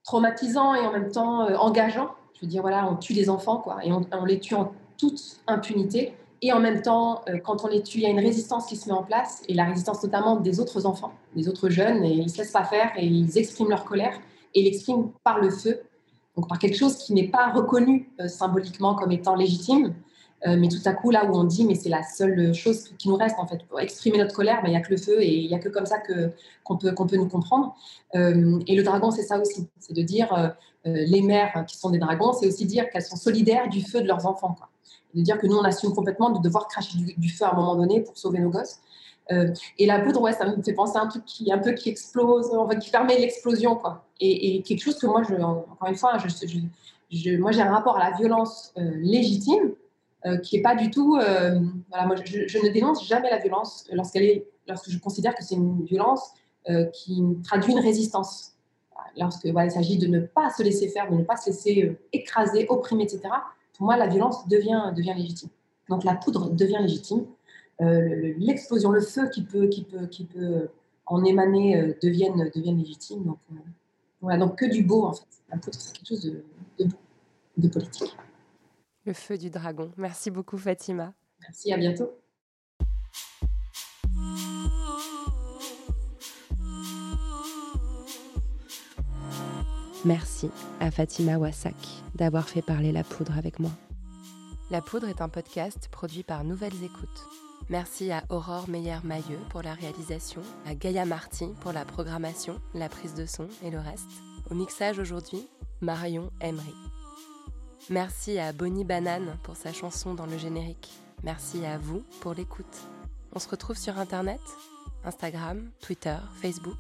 [0.04, 2.10] traumatisant et en même temps euh, engageant.
[2.34, 5.40] Je veux dire, voilà, on tue des enfants, quoi, et on, les tue en toute
[5.46, 6.14] impunité.
[6.42, 8.76] Et en même temps, euh, quand on les tue, il y a une résistance qui
[8.76, 12.12] se met en place, et la résistance notamment des autres enfants, des autres jeunes, et
[12.12, 14.20] ils ne se laissent pas faire, et ils expriment leur colère,
[14.56, 15.80] et ils l'expriment par le feu,
[16.36, 19.94] donc par quelque chose qui n'est pas reconnu symboliquement comme étant légitime,
[20.48, 23.10] euh, mais tout à coup, là où on dit, mais c'est la seule chose qui
[23.10, 25.22] nous reste, en fait, pour exprimer notre colère, ben, il n'y a que le feu
[25.22, 26.32] et il n'y a que comme ça que,
[26.64, 27.76] qu'on, peut, qu'on peut nous comprendre.
[28.16, 30.50] Euh, et le dragon, c'est ça aussi, c'est de dire, euh,
[30.86, 34.08] les mères qui sont des dragons, c'est aussi dire qu'elles sont solidaires du feu de
[34.08, 34.56] leurs enfants.
[35.14, 37.76] De dire que nous, on assume complètement de devoir cracher du, feu à un moment
[37.76, 38.80] donné pour sauver nos gosses.
[39.30, 41.90] et la poudre, ouais, ça me fait penser à un truc qui, un peu qui
[41.90, 43.76] explose, en fait, qui permet l'explosion.
[43.76, 44.06] Quoi.
[44.20, 48.74] Et, quelque chose que moi, encore une fois, moi, j'ai un rapport à la violence
[48.76, 49.74] légitime
[50.26, 51.16] euh, qui n'est pas du tout.
[51.18, 51.60] Euh,
[51.90, 55.56] voilà, moi, je, ne dénonce jamais la violence lorsqu'elle est, lorsque je considère que c'est
[55.56, 56.32] une violence
[56.70, 58.54] euh, qui traduit une résistance.
[59.18, 61.98] Lorsque voilà, il s'agit de ne pas se laisser faire, de ne pas se laisser
[62.14, 63.22] écraser, opprimer, etc.
[63.74, 65.50] Pour moi, la violence devient, devient légitime.
[65.90, 67.26] Donc la poudre devient légitime.
[67.80, 70.70] L'explosion, le feu qui peut, qui peut, qui peut
[71.08, 73.24] en émaner deviennent, deviennent légitimes.
[73.24, 73.40] Donc,
[74.22, 75.26] voilà, donc que du beau en fait.
[75.50, 76.44] La poudre, c'est quelque chose de,
[76.78, 76.90] de
[77.58, 78.16] de politique.
[79.06, 79.92] Le feu du dragon.
[79.98, 81.14] Merci beaucoup Fatima.
[81.42, 82.12] Merci, à bientôt.
[90.06, 90.50] Merci
[90.80, 91.76] à Fatima Wassak
[92.16, 93.72] d'avoir fait parler la poudre avec moi.
[94.72, 97.28] La poudre est un podcast produit par Nouvelles Écoutes.
[97.70, 103.14] Merci à Aurore Meyer-Mailleux pour la réalisation, à Gaïa Marty pour la programmation, la prise
[103.14, 104.10] de son et le reste.
[104.50, 105.48] Au mixage aujourd'hui,
[105.82, 106.74] Marion Emery.
[107.92, 110.94] Merci à Bonnie Banane pour sa chanson dans le générique.
[111.24, 112.88] Merci à vous pour l'écoute.
[113.34, 114.40] On se retrouve sur Internet,
[115.04, 116.78] Instagram, Twitter, Facebook.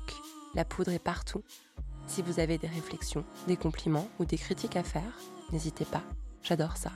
[0.56, 1.44] La poudre est partout.
[2.08, 5.20] Si vous avez des réflexions, des compliments ou des critiques à faire,
[5.52, 6.04] n'hésitez pas,
[6.44, 6.94] j'adore ça.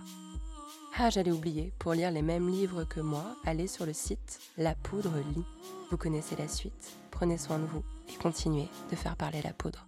[0.97, 4.75] Ah, j'allais oublier, pour lire les mêmes livres que moi, allez sur le site La
[4.75, 5.43] Poudre Lit.
[5.91, 9.85] Vous connaissez la suite, prenez soin de vous et continuez de faire parler la poudre.